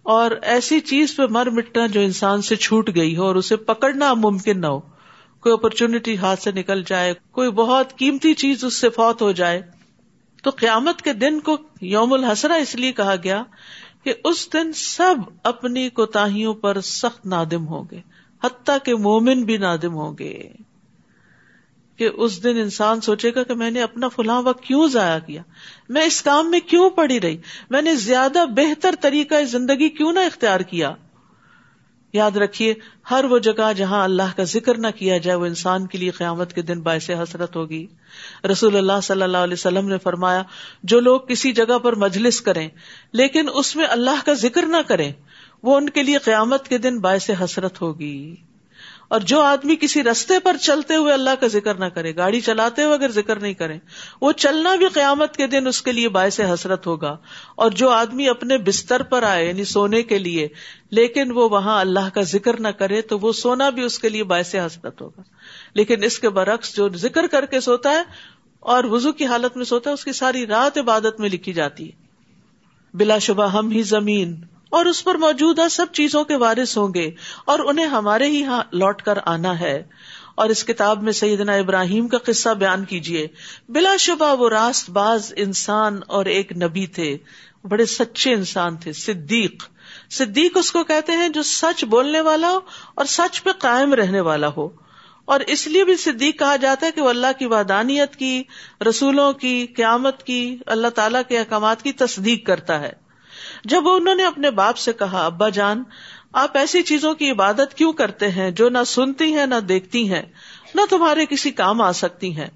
اور 0.04 0.32
ایسی 0.42 0.80
چیز 0.80 1.16
پہ 1.16 1.24
مر 1.30 1.50
مٹنا 1.50 1.86
جو 1.88 2.02
انسان 2.02 2.42
سے 2.42 2.56
چھوٹ 2.56 2.90
گئی 2.96 3.16
ہو 3.18 3.24
اور 3.24 3.36
اسے 3.36 3.56
پکڑنا 3.56 4.14
ممکن 4.14 4.62
نہ 4.62 4.68
ہو۔ 4.68 4.80
کوئی 5.40 5.54
اپرچونٹی 5.54 6.18
ہاتھ 6.18 6.42
سے 6.42 6.52
نکل 6.52 6.84
جائے، 6.84 7.14
کوئی 7.32 7.52
بہت 7.52 7.98
قیمتی 7.98 8.34
چیز 8.34 8.64
اس 8.64 8.74
سے 8.74 8.90
فوت 8.90 9.22
ہو 9.22 9.32
جائے۔ 9.32 9.62
تو 10.44 10.50
قیامت 10.50 11.02
کے 11.02 11.14
دن 11.14 11.40
کو 11.40 11.58
یوم 11.82 12.14
الحسرا 12.14 12.56
اس 12.56 12.76
لیے 12.76 12.92
کہا 12.92 13.16
گیا 13.24 13.44
کہ 14.06 14.14
اس 14.24 14.54
دن 14.54 14.74
سب 14.74 15.16
اپنی 15.44 15.90
کوتاہیوں 15.90 16.54
پر 16.54 16.82
سخت 16.82 17.26
نادم 17.26 17.68
ہوں 17.68 17.84
گے، 17.92 18.00
حتیٰ 18.44 18.78
کہ 18.84 18.96
مومن 18.96 19.44
بھی 19.44 19.58
نادم 19.58 19.94
ہوں 19.94 20.16
گے۔ 20.20 20.50
کہ 21.98 22.10
اس 22.14 22.44
دن 22.44 22.58
انسان 22.58 23.02
سوچے 23.02 23.32
گا 23.36 23.44
کہ 23.44 23.54
میں 23.54 23.72
نے 23.72 23.82
اپنا 23.82 24.08
فلاں 24.08 24.42
وقت 24.42 24.64
کیوں 24.64 24.88
ضائع 24.88 25.20
کیا؟ 25.20 25.42
میں 25.90 26.02
اس 26.02 26.22
کام 26.22 26.52
میں 26.52 26.60
کیوں 26.60 26.90
پڑی 26.90 27.20
رہی؟ 27.20 27.38
میں 27.70 27.82
نے 27.82 27.96
زیادہ 27.96 28.46
بہتر 28.56 28.96
طریقہ 29.02 29.44
زندگی 29.44 29.90
کیوں 29.90 30.14
نہ 30.14 30.20
اختیار 30.20 30.60
کیا؟ 30.60 30.96
یاد 32.16 32.38
رکھیے، 32.38 32.74
ہر 33.12 33.26
وہ 33.26 33.40
جگہ 33.40 33.74
جہاں 33.78 34.04
اللہ 34.04 34.36
کا 34.36 34.44
ذکر 34.44 34.78
نہ 34.78 34.88
کیا 34.96 35.18
جائے، 35.18 35.38
وہ 35.38 35.46
انسان 35.46 35.88
کے 35.88 35.98
لیے 35.98 36.10
قیامت 36.10 36.54
کے 36.54 36.62
دن 36.62 36.82
باعث 36.82 37.10
حسرت 37.10 37.56
ہوگی۔ 37.56 37.88
رسول 38.52 38.76
اللہ 38.76 39.00
صلی 39.04 39.22
اللہ 39.22 39.38
علیہ 39.38 39.54
وسلم 39.54 39.88
نے 39.88 39.98
فرمایا، 39.98 40.44
جو 40.84 41.00
لوگ 41.00 41.20
کسی 41.20 41.52
جگہ 41.52 41.78
پر 41.78 41.96
مجلس 41.96 42.42
کریں، 42.42 42.70
لیکن 43.12 43.50
اس 43.54 43.76
میں 43.76 43.86
اللہ 43.90 44.26
کا 44.26 44.34
ذکر 44.34 44.66
نہ 44.66 44.82
کریں، 44.88 45.12
وہ 45.64 45.78
ان 45.78 45.90
کے 45.90 46.04
لیے 46.04 46.18
قیامت 46.18 46.68
کے 46.68 46.78
دن 46.78 47.00
باعث 47.00 47.30
حسرت 47.44 47.82
ہوگی۔ 47.82 48.36
اور 49.08 49.20
جو 49.20 49.42
آدمی 49.42 49.76
کسی 49.76 50.04
رستے 50.04 50.40
پر 50.40 50.58
چلتے 50.58 50.96
ہوئے 50.96 51.14
اللہ 51.14 51.30
کا 51.40 51.48
ذکر 51.48 51.76
نہ 51.76 51.86
کرے، 51.86 52.16
گاڑی 52.16 52.42
چلاتے 52.42 52.84
ہوئے 52.84 52.94
اگر 52.94 53.12
ذکر 53.12 53.40
نہیں 53.40 53.54
کرے 53.54 53.78
وہ 54.22 54.32
چلنا 54.32 54.76
بھی 54.76 54.88
قیامت 54.88 55.38
کے 55.38 55.48
دن 55.48 55.68
اس 55.68 55.82
کے 55.82 55.92
لیے 55.92 56.10
باعث 56.10 56.40
حسرت 56.40 56.88
ہوگا۔ 56.88 57.18
اور 57.56 57.72
جو 57.72 57.90
آدمی 57.90 58.30
اپنے 58.30 58.58
بستر 58.58 59.04
پر 59.04 59.24
آئے 59.24 59.48
یعنی 59.48 59.64
سونے 59.64 60.04
کے 60.04 60.18
لیے، 60.18 60.48
لیکن 60.90 61.32
وہ 61.32 61.50
وہاں 61.50 61.80
اللہ 61.80 62.10
کا 62.14 62.22
ذکر 62.22 62.60
نہ 62.60 62.68
کرے، 62.68 63.02
تو 63.02 63.20
وہ 63.20 63.34
سونا 63.34 63.70
بھی 63.70 63.82
اس 63.82 64.00
کے 64.00 64.10
لیے 64.10 64.24
باعث 64.24 64.56
حسرت 64.56 65.02
ہوگا۔ 65.02 65.22
لیکن 65.74 66.04
اس 66.04 66.20
کے 66.20 66.30
برعکس 66.30 66.76
جو 66.76 66.90
ذکر 66.90 67.28
کر 67.28 67.46
کے 67.46 67.60
سوتا 67.60 67.92
ہے، 67.92 68.04
اور 68.60 68.84
وزو 68.84 69.12
کی 69.12 69.26
حالت 69.26 69.58
میں 69.58 69.66
سوتا 69.66 69.90
ہے، 69.90 69.94
اس 69.94 70.06
کی 70.06 70.12
ساری 70.12 70.48
رات 70.48 70.78
عبادت 70.78 71.20
میں 71.20 71.30
لکھی 71.30 71.54
جاتی 71.54 71.90
ہے۔ 71.90 72.06
بلا 72.94 73.18
شبہ 73.18 73.52
ہم 73.54 73.70
ہی 73.70 73.84
زمین۔ 73.84 74.36
اور 74.76 74.86
اس 74.86 75.04
پر 75.04 75.16
موجودہ 75.16 75.62
سب 75.72 75.86
چیزوں 75.94 76.24
کے 76.24 76.36
وارث 76.36 76.78
ہوں 76.78 76.94
گے 76.94 77.12
اور 77.46 77.60
انہیں 77.60 77.86
ہمارے 77.86 78.28
ہی 78.28 78.44
ہاں 78.44 78.64
لوٹ 78.72 79.02
کر 79.02 79.18
آنا 79.26 79.60
ہے۔ 79.60 79.84
اور 80.36 80.50
اس 80.50 80.64
کتاب 80.64 81.04
میں 81.04 81.12
سیدنا 81.12 81.54
ابراہیم 81.54 82.08
کا 82.08 82.18
قصہ 82.18 82.50
بیان 82.50 82.86
کیجیے 82.86 83.28
بلا 83.70 83.96
شبہ 83.96 84.36
وہ 84.40 84.50
راست 84.50 84.90
باز 84.90 85.34
انسان 85.36 86.00
اور 86.08 86.26
ایک 86.26 86.52
نبی 86.52 86.88
تھے۔ 86.88 87.18
بڑے 87.64 87.86
سچے 87.86 88.34
انسان 88.34 88.76
تھے، 88.76 88.94
صدیق۔ 88.94 89.64
صدیق 90.10 90.58
اس 90.58 90.72
کو 90.72 90.84
کہتے 90.84 91.12
ہیں 91.12 91.30
جو 91.30 91.44
سچ 91.44 91.86
بولنے 91.86 92.22
والا 92.22 92.50
ہو 92.50 92.60
اور 92.96 93.06
سچ 93.06 93.44
پہ 93.44 93.50
قائم 93.52 93.94
رہنے 93.94 94.20
والا 94.20 94.48
ہو۔ 94.58 94.70
اور 95.26 95.40
اس 95.40 95.68
لیے 95.68 95.84
بھی 95.84 95.96
صدیق 95.96 96.40
کہا 96.40 96.56
جاتا 96.56 96.86
ہے 96.86 96.92
کہ 96.92 97.02
وہ 97.02 97.10
اللہ 97.10 97.28
کی 97.40 97.46
وادانیت 97.46 98.16
کی، 98.16 98.44
رسولوں 98.90 99.34
کی، 99.34 99.68
قیامت 99.76 100.24
کی، 100.24 100.58
اللہ 100.66 100.88
تعالی 100.88 101.20
کے 101.28 101.40
احکامات 101.40 101.82
کی 101.82 101.92
تصدیق 101.92 102.46
کرتا 102.46 102.80
ہے۔ 102.80 103.05
جب 103.66 103.90
انہوں 103.90 104.16
نے 104.16 104.26
اپنے 104.26 104.52
باپ 104.52 104.78
سے 104.78 104.94
کہا، 104.94 105.26
ابا 105.26 105.50
جان، 105.50 105.84
آپ 106.34 106.58
ایسی 106.58 106.82
چیزوں 106.82 107.14
کی 107.14 107.32
عبادت 107.32 107.74
کیوں 107.74 107.94
کرتے 107.94 108.32
ہیں 108.32 108.52
جو 108.52 108.70
نہ 108.70 108.78
سنتی 108.86 109.34
ہیں، 109.34 109.46
نہ 109.46 109.56
دیکھتی 109.56 110.14
ہیں، 110.14 110.22
نہ 110.76 110.82
تمہارے 110.90 111.26
کسی 111.26 111.52
کام 111.52 111.82
آ 111.82 111.92
سکتی 111.92 112.38
ہیں؟ 112.38 112.48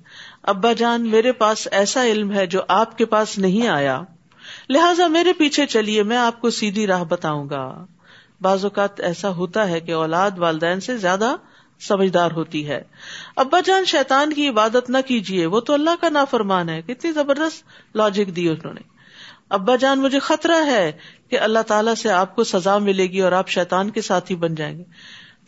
ابا 0.43 0.73
جان، 0.73 1.09
میرے 1.09 1.31
پاس 1.31 1.67
ایسا 1.71 2.05
علم 2.05 2.31
ہے 2.31 2.45
جو 2.45 2.61
آپ 2.67 2.97
کے 2.97 3.05
پاس 3.05 3.37
نہیں 3.37 3.67
آیا۔ 3.67 4.01
لہذا 4.69 5.07
میرے 5.07 5.33
پیچھے 5.33 5.65
چلیے، 5.65 6.03
میں 6.03 6.17
آپ 6.17 6.41
کو 6.41 6.49
سیدھی 6.49 6.87
راہ 6.87 7.03
بتاؤں 7.03 7.49
گا۔ 7.49 7.85
بعض 8.41 8.65
اوقات 8.65 8.99
ایسا 8.99 9.29
ہوتا 9.29 9.67
ہے 9.67 9.79
کہ 9.79 9.91
اولاد 9.91 10.31
والدین 10.37 10.79
سے 10.79 10.97
زیادہ 10.97 11.35
سمجھدار 11.79 12.31
ہوتی 12.31 12.69
ہے۔ 12.69 12.83
ابا 13.35 13.59
جان، 13.59 13.85
شیطان 13.85 14.33
کی 14.33 14.49
عبادت 14.49 14.89
نہ 14.89 14.97
کیجیے 15.07 15.45
وہ 15.45 15.59
تو 15.59 15.73
اللہ 15.73 15.89
کا 16.01 16.09
نافرمان 16.09 16.69
ہے۔ 16.69 16.81
کتنی 16.81 17.11
زبردست 17.11 17.63
لاجک 17.95 18.35
دی 18.35 18.49
انہوں 18.49 18.73
نے۔ 18.73 18.98
ابا 19.49 19.75
جان، 19.75 19.99
مجھے 19.99 20.19
خطرہ 20.19 20.65
ہے 20.65 20.91
کہ 21.29 21.39
اللہ 21.39 21.59
تعالیٰ 21.59 21.95
سے 21.95 22.11
آپ 22.11 22.35
کو 22.35 22.43
سزا 22.43 22.77
ملے 22.77 23.07
گی 23.07 23.21
اور 23.21 23.31
آپ 23.31 23.49
شیطان 23.49 23.89
کے 23.89 24.01
ساتھی 24.01 24.35
بن 24.35 24.55
جائیں 24.55 24.77
گے۔ 24.77 24.83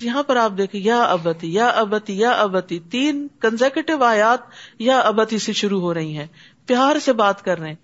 یہاں 0.02 0.24
پر 0.24 0.36
آپ 0.36 0.52
دیکھیں، 0.58 0.82
یا 0.82 1.04
ابتی 1.04 1.54
یا 1.54 1.68
ابتی 1.68 2.18
یا 2.18 2.32
ابتی، 2.32 2.80
تین 2.80 3.28
کنزیکٹو 3.40 4.04
آیات 4.04 4.40
یا 4.80 5.00
ابتی 5.00 5.38
سے 5.38 5.54
شروع 5.54 5.82
ہو 5.82 5.94
رہی 5.94 6.18
ہیں۔ 6.18 6.28
پیار 6.66 7.00
سے 7.00 7.14
بات 7.14 7.44
کر 7.44 7.60
رہے 7.60 7.68
ہیں۔ 7.68 7.76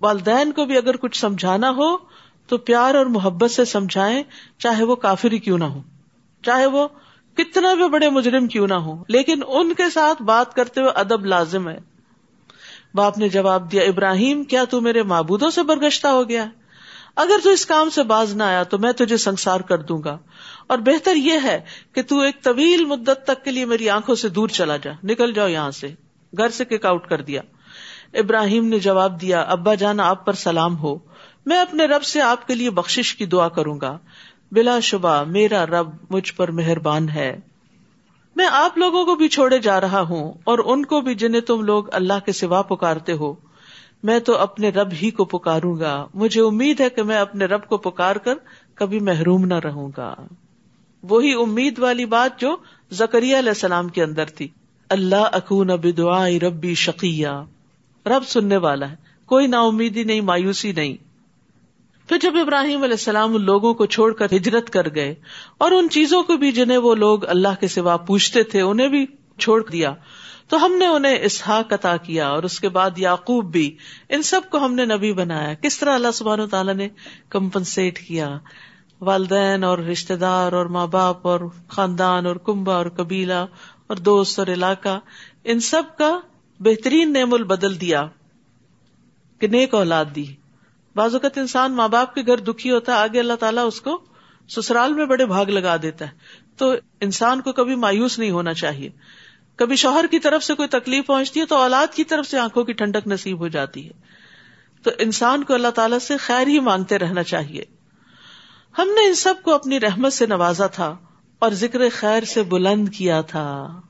والدین 0.00 0.52
کو 0.52 0.64
بھی 0.64 0.76
اگر 0.76 0.96
کچھ 0.96 1.20
سمجھانا 1.20 1.70
ہو، 1.70 1.96
تو 2.46 2.58
پیار 2.58 2.94
اور 2.94 3.06
محبت 3.06 3.50
سے 3.50 3.64
سمجھائیں، 3.64 4.22
چاہے 4.58 4.84
وہ 4.84 4.94
کافری 4.94 5.38
کیوں 5.38 5.58
نہ 5.58 5.64
ہو 5.64 5.82
چاہے 6.42 6.66
وہ 6.66 6.88
کتنا 7.34 7.74
بھی 7.74 7.88
بڑے 7.88 8.10
مجرم 8.10 8.46
کیوں 8.46 8.66
نہ 8.66 8.74
ہو 8.74 9.04
لیکن 9.08 9.40
ان 9.46 9.74
کے 9.74 9.90
ساتھ 9.90 10.22
بات 10.22 10.54
کرتے 10.54 10.80
ہوئے 10.80 10.92
ادب 10.94 11.24
لازم 11.24 11.68
ہے۔ 11.68 11.93
باپ 12.94 13.18
نے 13.18 13.28
جواب 13.28 13.72
دیا، 13.72 13.82
ابراہیم، 13.82 14.44
کیا 14.44 14.64
تو 14.64 14.80
میرے 14.80 15.02
معبودوں 15.02 15.50
سے 15.50 15.62
برگشتہ 15.62 16.06
ہو 16.06 16.28
گیا؟ 16.28 16.44
اگر 17.16 17.36
تو 17.42 17.50
اس 17.50 17.66
کام 17.66 17.90
سے 17.90 18.02
باز 18.02 18.34
نہ 18.34 18.42
آیا 18.42 18.62
تو 18.62 18.78
میں 18.78 18.92
تجھے 18.92 19.16
سنسار 19.16 19.60
کر 19.60 19.78
دوں 19.78 20.02
گا۔ 20.04 20.18
اور 20.66 20.78
بہتر 20.78 21.16
یہ 21.16 21.32
ہے 21.42 21.60
کہ 21.92 22.02
تو 22.02 22.20
ایک 22.20 22.42
طویل 22.42 22.84
مدت 22.84 23.24
تک 23.24 23.44
کے 23.44 23.50
لیے 23.50 23.64
میری 23.64 23.90
آنکھوں 23.90 24.14
سے 24.14 24.28
دور 24.28 24.48
چلا 24.48 24.76
جا۔ 24.76 24.90
نکل 25.04 25.32
جاؤ 25.32 25.48
یہاں 25.48 25.70
سے۔ 25.70 25.88
گھر 26.38 26.48
سے 26.48 26.64
کک 26.64 26.86
آؤٹ 26.86 27.08
کر 27.08 27.22
دیا۔ 27.22 27.42
ابراہیم 28.14 28.66
نے 28.66 28.78
جواب 28.78 29.20
دیا، 29.20 29.40
ابا 29.40 29.74
جانا، 29.74 30.08
آپ 30.08 30.26
پر 30.26 30.32
سلام 30.32 30.78
ہو۔ 30.78 30.98
میں 31.46 31.58
اپنے 31.58 31.84
رب 31.84 32.02
سے 32.02 32.22
آپ 32.22 32.46
کے 32.46 32.54
لیے 32.54 32.70
بخش 32.70 33.16
کی 33.16 33.26
دعا 33.26 33.48
کروں 33.48 33.80
گا۔ 33.80 33.98
بلا 34.52 34.80
شبہ، 34.80 35.24
میرا 35.24 35.66
رب 35.66 35.88
مجھ 36.10 36.32
پر 36.32 36.50
مہربان 36.50 37.08
ہے۔ 37.08 37.36
میں 38.36 38.46
آپ 38.50 38.78
لوگوں 38.78 39.04
کو 39.04 39.14
بھی 39.14 39.28
چھوڑے 39.28 39.58
جا 39.58 39.80
رہا 39.80 40.00
ہوں 40.00 40.32
اور 40.44 40.58
ان 40.64 40.84
کو 40.84 41.00
بھی 41.00 41.14
جنہیں 41.14 41.40
تم 41.40 41.62
لوگ 41.62 41.84
اللہ 41.92 42.12
کے 42.26 42.32
سوا 42.32 42.62
پکارتے 42.62 43.12
ہو، 43.12 43.34
میں 44.02 44.18
تو 44.18 44.36
اپنے 44.36 44.68
رب 44.68 44.88
ہی 45.02 45.10
کو 45.10 45.24
پکاروں 45.24 45.78
گا۔ 45.78 46.06
مجھے 46.14 46.42
امید 46.42 46.80
ہے 46.80 46.90
کہ 46.90 47.02
میں 47.02 47.16
اپنے 47.16 47.44
رب 47.44 47.66
کو 47.66 47.76
پکار 47.76 48.16
کر 48.16 48.34
کبھی 48.74 49.00
محروم 49.00 49.44
نہ 49.44 49.54
رہوں 49.54 49.90
گا۔ 49.96 50.14
وہی 51.02 51.32
امید 51.32 51.78
والی 51.78 52.04
بات 52.04 52.40
جو 52.40 52.56
زکری 52.90 53.38
علیہ 53.38 53.48
السلام 53.48 53.88
کے 53.88 54.02
اندر 54.02 54.24
تھی۔ 54.24 54.48
اللہ 54.88 55.28
اکون 55.32 55.70
اب 55.70 55.86
ربی 56.42 56.74
شکیہ 56.74 57.28
رب 58.06 58.22
سننے 58.26 58.56
والا 58.56 58.90
ہے۔ 58.90 58.96
کوئی 59.26 59.46
نا 59.46 59.60
امیدی 59.60 60.04
نہیں، 60.04 60.20
مایوسی 60.20 60.72
نہیں۔ 60.72 61.13
پھر 62.08 62.16
جب 62.22 62.32
ابراہیم 62.40 62.82
علیہ 62.82 62.94
السلام 62.94 63.34
ان 63.34 63.42
لوگوں 63.42 63.74
کو 63.74 63.86
چھوڑ 63.86 64.12
کر 64.12 64.26
ہجرت 64.32 64.70
کر 64.70 64.94
گئے 64.94 65.14
اور 65.58 65.72
ان 65.72 65.88
چیزوں 65.88 66.22
کو 66.22 66.36
بھی 66.36 66.52
جنہیں 66.52 66.78
وہ 66.78 66.94
لوگ 66.94 67.24
اللہ 67.24 67.60
کے 67.60 67.68
سوا 67.68 67.96
پوچھتے 67.96 68.42
تھے 68.42 68.60
انہیں 68.60 68.88
بھی 68.88 69.06
چھوڑ 69.38 69.62
دیا، 69.72 69.94
تو 70.48 70.64
ہم 70.64 70.72
نے 70.72 70.86
انہیں 70.86 71.18
اسحاق 71.22 71.72
عطا 71.72 71.96
کیا 71.96 72.28
اور 72.28 72.42
اس 72.42 72.60
کے 72.60 72.68
بعد 72.68 72.98
یعقوب 72.98 73.52
بھی، 73.52 73.76
ان 74.08 74.22
سب 74.22 74.40
کو 74.50 74.64
ہم 74.64 74.74
نے 74.74 74.84
نبی 74.84 75.12
بنایا۔ 75.12 75.54
کس 75.54 75.78
طرح 75.78 75.94
اللہ 75.94 76.10
سبحان 76.14 76.40
و 76.40 76.46
تعالیٰ 76.46 76.74
نے 76.74 76.88
کمپنسیٹ 77.28 77.98
کیا؟ 77.98 78.38
والدین 79.00 79.64
اور 79.64 79.78
رشتے 79.78 80.16
دار 80.16 80.52
اور 80.52 80.66
ماں 80.66 80.86
باپ 80.86 81.26
اور 81.26 81.40
خاندان 81.68 82.26
اور 82.26 82.36
کنبا 82.36 82.74
اور 82.74 82.86
قبیلہ 82.86 83.44
اور 83.86 83.96
دوست 83.96 84.38
اور 84.38 84.46
علاقہ، 84.46 84.98
ان 85.44 85.60
سب 85.60 85.82
کا 85.98 86.18
بہترین 86.60 87.12
نعم 87.12 87.34
البدل 87.34 87.80
دیا، 87.80 88.06
کہ 89.38 89.46
نیک 89.46 89.74
اولاد 89.74 90.04
دی۔ 90.16 90.26
بعض 90.96 91.14
اوقات 91.14 91.38
انسان 91.38 91.72
ماں 91.72 91.88
باپ 91.88 92.14
کے 92.14 92.22
گھر 92.26 92.36
دکھی 92.36 92.70
ہوتا 92.70 92.92
ہے، 92.92 92.98
آگے 92.98 93.18
اللہ 93.18 93.32
تعالیٰ 93.32 93.66
اس 93.66 93.80
کو 93.80 94.04
سسرال 94.48 94.94
میں 94.94 95.06
بڑے 95.06 95.26
بھاگ 95.26 95.46
لگا 95.46 95.76
دیتا 95.82 96.04
ہے۔ 96.04 96.10
تو 96.56 96.74
انسان 97.00 97.40
کو 97.40 97.52
کبھی 97.52 97.74
مایوس 97.74 98.18
نہیں 98.18 98.30
ہونا 98.30 98.54
چاہیے۔ 98.54 98.90
کبھی 99.56 99.76
شوہر 99.76 100.04
کی 100.10 100.18
طرف 100.18 100.44
سے 100.44 100.54
کوئی 100.54 100.68
تکلیف 100.68 101.06
پہنچتی 101.06 101.40
ہے 101.40 101.46
تو 101.46 101.56
اولاد 101.56 101.86
کی 101.94 102.04
طرف 102.04 102.26
سے 102.26 102.38
آنکھوں 102.38 102.64
کی 102.64 102.72
ٹھنڈک 102.72 103.06
نصیب 103.06 103.38
ہو 103.38 103.48
جاتی 103.48 103.86
ہے۔ 103.86 103.92
تو 104.82 104.90
انسان 104.98 105.44
کو 105.44 105.54
اللہ 105.54 105.68
تعالیٰ 105.68 105.98
سے 105.98 106.16
خیر 106.16 106.46
ہی 106.46 106.60
مانگتے 106.60 106.98
رہنا 106.98 107.22
چاہیے۔ 107.22 107.64
ہم 108.78 108.88
نے 108.88 109.06
ان 109.06 109.14
سب 109.14 109.34
کو 109.42 109.54
اپنی 109.54 109.80
رحمت 109.80 110.12
سے 110.12 110.26
نوازا 110.26 110.66
تھا 110.66 110.96
اور 111.38 111.50
ذکر 111.50 111.80
خیر 111.92 112.24
سے 112.24 112.42
بلند 112.42 112.88
کیا 112.88 113.20
تھا۔ 113.20 113.80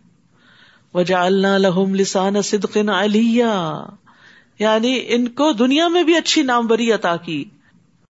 وجا 0.94 1.22
اللہ 1.22 1.58
لہم 1.58 2.40
صدق 2.42 2.76
علیہ 2.76 3.44
یعنی 4.58 5.00
ان 5.06 5.28
کو 5.28 5.52
دنیا 5.52 5.88
میں 5.88 6.02
بھی 6.02 6.16
اچھی 6.16 6.42
ناموری 6.42 6.92
عطا 6.92 7.16
کی۔ 7.16 7.44